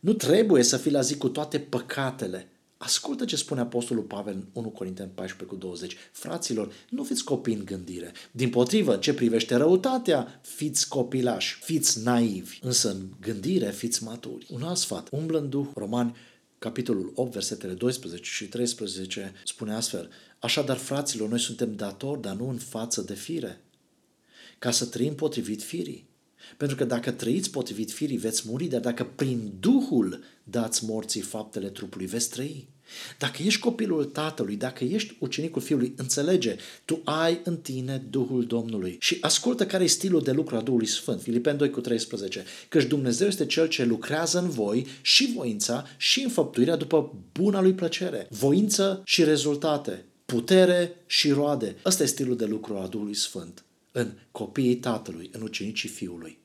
nu 0.00 0.12
trebuie 0.12 0.62
să 0.62 0.76
fii 0.76 0.90
la 0.90 1.00
zi 1.00 1.16
cu 1.16 1.28
toate 1.28 1.58
păcatele. 1.58 2.48
Ascultă 2.82 3.24
ce 3.24 3.36
spune 3.36 3.60
Apostolul 3.60 4.02
Pavel 4.02 4.34
în 4.34 4.46
1 4.52 4.68
Corinteni 4.68 5.10
14 5.14 5.56
cu 5.56 5.60
20. 5.60 5.96
Fraților, 6.12 6.72
nu 6.90 7.04
fiți 7.04 7.24
copii 7.24 7.54
în 7.54 7.64
gândire. 7.64 8.12
Din 8.30 8.50
potrivă, 8.50 8.96
ce 8.96 9.14
privește 9.14 9.56
răutatea, 9.56 10.40
fiți 10.42 10.88
copilași, 10.88 11.58
fiți 11.62 12.02
naivi. 12.02 12.58
Însă 12.62 12.90
în 12.90 13.08
gândire, 13.20 13.70
fiți 13.70 14.04
maturi. 14.04 14.46
Un 14.50 14.62
alt 14.62 14.76
sfat, 14.76 15.08
umblă 15.10 15.38
în 15.38 15.48
Duh, 15.48 15.66
Romani, 15.74 16.16
capitolul 16.58 17.12
8, 17.14 17.32
versetele 17.32 17.72
12 17.72 18.30
și 18.30 18.48
13, 18.48 19.32
spune 19.44 19.74
astfel, 19.74 20.10
Așadar, 20.38 20.76
fraților, 20.76 21.28
noi 21.28 21.40
suntem 21.40 21.74
datori, 21.74 22.20
dar 22.20 22.36
nu 22.36 22.48
în 22.48 22.58
față 22.58 23.00
de 23.02 23.14
fire, 23.14 23.60
ca 24.58 24.70
să 24.70 24.86
trăim 24.86 25.14
potrivit 25.14 25.62
firii. 25.62 26.09
Pentru 26.56 26.76
că 26.76 26.84
dacă 26.84 27.10
trăiți 27.10 27.50
potrivit 27.50 27.90
firii, 27.90 28.16
veți 28.16 28.42
muri, 28.48 28.66
dar 28.66 28.80
dacă 28.80 29.04
prin 29.14 29.52
Duhul 29.60 30.24
dați 30.44 30.84
morții 30.84 31.20
faptele 31.20 31.68
trupului, 31.68 32.06
veți 32.06 32.30
trăi. 32.30 32.68
Dacă 33.18 33.42
ești 33.42 33.60
copilul 33.60 34.04
tatălui, 34.04 34.56
dacă 34.56 34.84
ești 34.84 35.16
ucenicul 35.18 35.62
fiului, 35.62 35.94
înțelege, 35.96 36.56
tu 36.84 37.00
ai 37.04 37.40
în 37.44 37.56
tine 37.56 38.02
Duhul 38.10 38.44
Domnului. 38.44 38.96
Și 39.00 39.16
ascultă 39.20 39.66
care 39.66 39.84
e 39.84 39.86
stilul 39.86 40.22
de 40.22 40.32
lucru 40.32 40.56
a 40.56 40.60
Duhului 40.60 40.86
Sfânt. 40.86 41.22
Filipen 41.22 41.56
2 41.56 41.70
cu 41.70 41.80
13. 41.80 42.44
Căci 42.68 42.84
Dumnezeu 42.84 43.26
este 43.26 43.46
Cel 43.46 43.66
ce 43.66 43.84
lucrează 43.84 44.38
în 44.38 44.50
voi 44.50 44.86
și 45.00 45.32
voința 45.34 45.86
și 45.96 46.22
înfăptuirea 46.22 46.76
după 46.76 47.14
buna 47.32 47.60
lui 47.62 47.72
plăcere. 47.72 48.26
Voință 48.30 49.02
și 49.04 49.24
rezultate. 49.24 50.04
Putere 50.24 50.96
și 51.06 51.30
roade. 51.30 51.76
Ăsta 51.84 52.02
e 52.02 52.06
stilul 52.06 52.36
de 52.36 52.44
lucru 52.44 52.76
a 52.76 52.86
Duhului 52.86 53.14
Sfânt 53.14 53.64
în 53.92 54.12
copiii 54.30 54.76
tatălui, 54.76 55.30
în 55.32 55.42
ucenicii 55.42 55.88
fiului. 55.88 56.38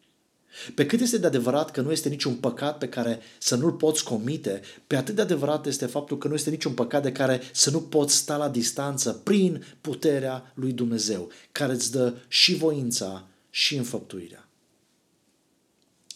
Pe 0.76 0.86
cât 0.86 1.00
este 1.00 1.18
de 1.18 1.26
adevărat 1.26 1.72
că 1.72 1.82
nu 1.82 1.92
este 1.92 2.10
niciun 2.10 2.36
păcat 2.36 2.78
pe 2.78 2.90
care 2.90 3.20
să 3.40 3.56
nu-l 3.56 3.72
poți 3.72 4.04
comite, 4.04 4.62
pe 4.88 4.96
atât 4.96 5.16
de 5.16 5.22
adevărat 5.22 5.66
este 5.66 5.86
faptul 5.86 6.18
că 6.18 6.28
nu 6.28 6.34
este 6.34 6.50
niciun 6.50 6.74
păcat 6.74 7.04
de 7.04 7.12
care 7.12 7.42
să 7.54 7.70
nu 7.70 7.82
poți 7.82 8.16
sta 8.16 8.38
la 8.38 8.50
distanță 8.50 9.14
prin 9.14 9.66
puterea 9.82 10.52
lui 10.56 10.72
Dumnezeu, 10.72 11.30
care 11.52 11.74
îți 11.74 11.92
dă 11.92 12.14
și 12.28 12.56
voința 12.56 13.28
și 13.50 13.76
înfăptuirea. 13.76 14.50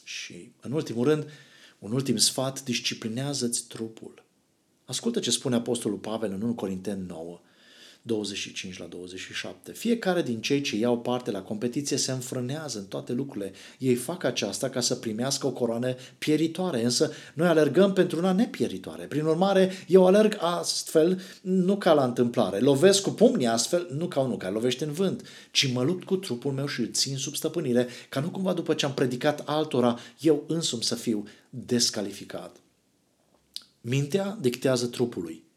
Și, 0.04 0.52
în 0.62 0.72
ultimul 0.72 1.08
rând, 1.08 1.26
un 1.80 1.92
ultim 1.92 2.18
sfat, 2.18 2.64
disciplinează-ți 2.64 3.68
trupul. 3.68 4.24
Ascultă 4.86 5.20
ce 5.20 5.32
spune 5.32 5.56
Apostolul 5.56 5.98
Pavel 5.98 6.32
în 6.32 6.42
1 6.42 6.54
Corinteni 6.54 7.06
9. 7.08 7.42
25 8.02 8.78
la 8.78 8.86
27. 8.86 9.72
Fiecare 9.72 10.22
din 10.22 10.42
cei 10.42 10.62
ce 10.62 10.76
iau 10.76 11.00
parte 11.00 11.32
la 11.32 11.42
competiție 11.42 11.98
se 11.98 12.12
înfrânează 12.12 12.78
în 12.80 12.86
toate 12.86 13.14
lucrurile. 13.14 13.52
Ei 13.78 13.96
fac 13.96 14.24
aceasta 14.24 14.70
ca 14.70 14.82
să 14.82 14.96
primească 14.96 15.48
o 15.48 15.52
coroană 15.52 15.96
pieritoare, 16.18 16.84
însă 16.84 17.12
noi 17.34 17.48
alergăm 17.48 17.94
pentru 17.94 18.18
una 18.18 18.32
nepieritoare. 18.32 19.06
Prin 19.06 19.26
urmare, 19.26 19.72
eu 19.88 20.06
alerg 20.06 20.38
astfel, 20.40 21.22
nu 21.42 21.78
ca 21.78 21.94
la 21.94 22.04
întâmplare. 22.04 22.60
Lovesc 22.60 23.02
cu 23.02 23.10
pumnii 23.10 23.48
astfel, 23.48 23.88
nu 23.98 24.08
ca 24.08 24.20
unul 24.20 24.38
care 24.38 24.54
lovește 24.54 24.84
în 24.84 24.92
vânt, 24.92 25.28
ci 25.52 25.72
mă 25.72 25.84
lupt 25.84 26.04
cu 26.04 26.16
trupul 26.16 26.52
meu 26.52 26.68
și 26.68 26.80
îl 26.80 26.90
țin 26.92 27.18
sub 27.18 27.36
stăpânire, 27.36 27.88
ca 28.10 28.20
nu 28.20 28.30
cumva 28.30 28.54
după 28.54 28.74
ce 28.74 28.86
am 28.86 28.94
predicat 28.94 29.44
altora, 29.46 30.00
eu 30.20 30.44
însumi 30.48 30.84
să 30.84 30.96
fiu 30.96 31.28
descalificat. 31.50 32.56
Mintea 33.82 34.38
dictează 34.42 34.86
trupului. 34.86 35.48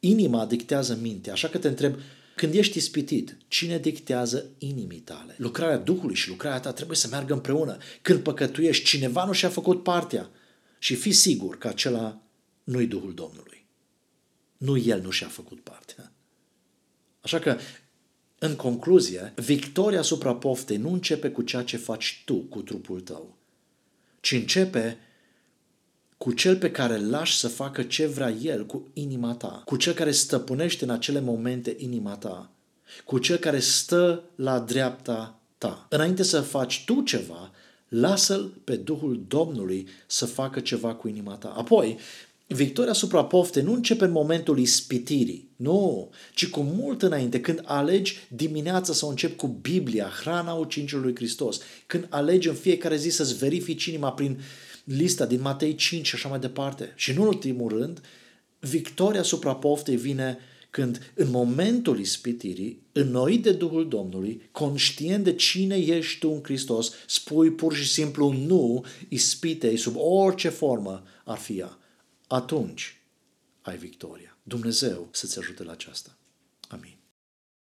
Inima 0.00 0.46
dictează 0.46 0.98
mintea, 1.00 1.32
așa 1.32 1.48
că 1.48 1.58
te 1.58 1.68
întreb, 1.68 1.94
când 2.36 2.54
ești 2.54 2.76
ispitit, 2.76 3.36
cine 3.48 3.78
dictează 3.78 4.46
inimii 4.58 4.98
tale? 4.98 5.34
Lucrarea 5.38 5.76
Duhului 5.76 6.14
și 6.14 6.28
lucrarea 6.28 6.60
ta 6.60 6.72
trebuie 6.72 6.96
să 6.96 7.08
meargă 7.10 7.32
împreună. 7.32 7.78
Când 8.02 8.20
păcătuiești, 8.22 8.84
cineva 8.84 9.24
nu 9.24 9.32
și-a 9.32 9.48
făcut 9.48 9.82
partea. 9.82 10.30
Și 10.78 10.94
fii 10.94 11.12
sigur 11.12 11.58
că 11.58 11.68
acela 11.68 12.22
nu-i 12.64 12.86
Duhul 12.86 13.14
Domnului. 13.14 13.66
Nu 14.56 14.76
el 14.76 15.00
nu 15.00 15.10
și-a 15.10 15.28
făcut 15.28 15.60
partea. 15.60 16.12
Așa 17.20 17.38
că, 17.38 17.58
în 18.38 18.56
concluzie, 18.56 19.32
victoria 19.36 19.98
asupra 19.98 20.34
poftei 20.34 20.76
nu 20.76 20.92
începe 20.92 21.30
cu 21.30 21.42
ceea 21.42 21.62
ce 21.62 21.76
faci 21.76 22.22
tu 22.24 22.34
cu 22.34 22.62
trupul 22.62 23.00
tău, 23.00 23.38
ci 24.20 24.32
începe 24.32 24.98
cu 26.22 26.32
cel 26.32 26.56
pe 26.56 26.70
care 26.70 26.94
îl 26.94 27.10
lași 27.10 27.38
să 27.38 27.48
facă 27.48 27.82
ce 27.82 28.06
vrea 28.06 28.30
el 28.30 28.66
cu 28.66 28.88
inima 28.92 29.34
ta, 29.34 29.62
cu 29.64 29.76
cel 29.76 29.92
care 29.92 30.10
stăpânește 30.10 30.84
în 30.84 30.90
acele 30.90 31.20
momente 31.20 31.76
inima 31.78 32.16
ta, 32.16 32.50
cu 33.04 33.18
cel 33.18 33.36
care 33.36 33.58
stă 33.58 34.22
la 34.34 34.58
dreapta 34.58 35.40
ta. 35.58 35.86
Înainte 35.88 36.22
să 36.22 36.40
faci 36.40 36.82
tu 36.86 37.00
ceva, 37.00 37.50
lasă-l 37.88 38.52
pe 38.64 38.76
Duhul 38.76 39.24
Domnului 39.28 39.88
să 40.06 40.26
facă 40.26 40.60
ceva 40.60 40.94
cu 40.94 41.08
inima 41.08 41.34
ta. 41.34 41.48
Apoi, 41.48 41.98
victoria 42.46 42.90
asupra 42.90 43.24
poftei 43.24 43.62
nu 43.62 43.72
începe 43.72 44.04
în 44.04 44.12
momentul 44.12 44.58
ispitirii, 44.58 45.48
nu, 45.56 46.10
ci 46.34 46.48
cu 46.48 46.60
mult 46.60 47.02
înainte, 47.02 47.40
când 47.40 47.62
alegi 47.64 48.18
dimineața 48.28 48.92
să 48.92 49.06
începi 49.06 49.36
cu 49.36 49.46
Biblia, 49.46 50.10
hrana 50.20 50.52
ucincilor 50.52 51.02
lui 51.02 51.14
Hristos, 51.14 51.60
când 51.86 52.06
alegi 52.10 52.48
în 52.48 52.54
fiecare 52.54 52.96
zi 52.96 53.08
să-ți 53.08 53.36
verifici 53.36 53.84
inima 53.84 54.12
prin 54.12 54.40
lista 54.96 55.26
din 55.26 55.40
Matei 55.40 55.74
5 55.74 56.06
și 56.06 56.14
așa 56.14 56.28
mai 56.28 56.38
departe. 56.38 56.92
Și 56.96 57.12
nu 57.12 57.22
în 57.22 57.26
ultimul 57.26 57.68
rând, 57.68 58.00
victoria 58.58 59.20
asupra 59.20 59.54
poftei 59.54 59.96
vine 59.96 60.38
când 60.70 61.12
în 61.14 61.30
momentul 61.30 61.98
ispitirii, 61.98 62.82
înnoit 62.92 63.42
de 63.42 63.52
Duhul 63.52 63.88
Domnului, 63.88 64.48
conștient 64.52 65.24
de 65.24 65.34
cine 65.34 65.76
ești 65.76 66.18
tu 66.18 66.30
în 66.30 66.42
Hristos, 66.42 66.92
spui 67.06 67.50
pur 67.50 67.74
și 67.74 67.88
simplu 67.88 68.32
nu 68.32 68.84
ispitei 69.08 69.76
sub 69.76 69.94
orice 69.96 70.48
formă 70.48 71.02
ar 71.24 71.38
fi 71.38 71.58
ea. 71.58 71.78
Atunci 72.26 73.00
ai 73.60 73.76
victoria. 73.76 74.38
Dumnezeu 74.42 75.08
să-ți 75.12 75.38
ajute 75.38 75.62
la 75.62 75.72
aceasta. 75.72 76.10
Amin. 76.10 76.19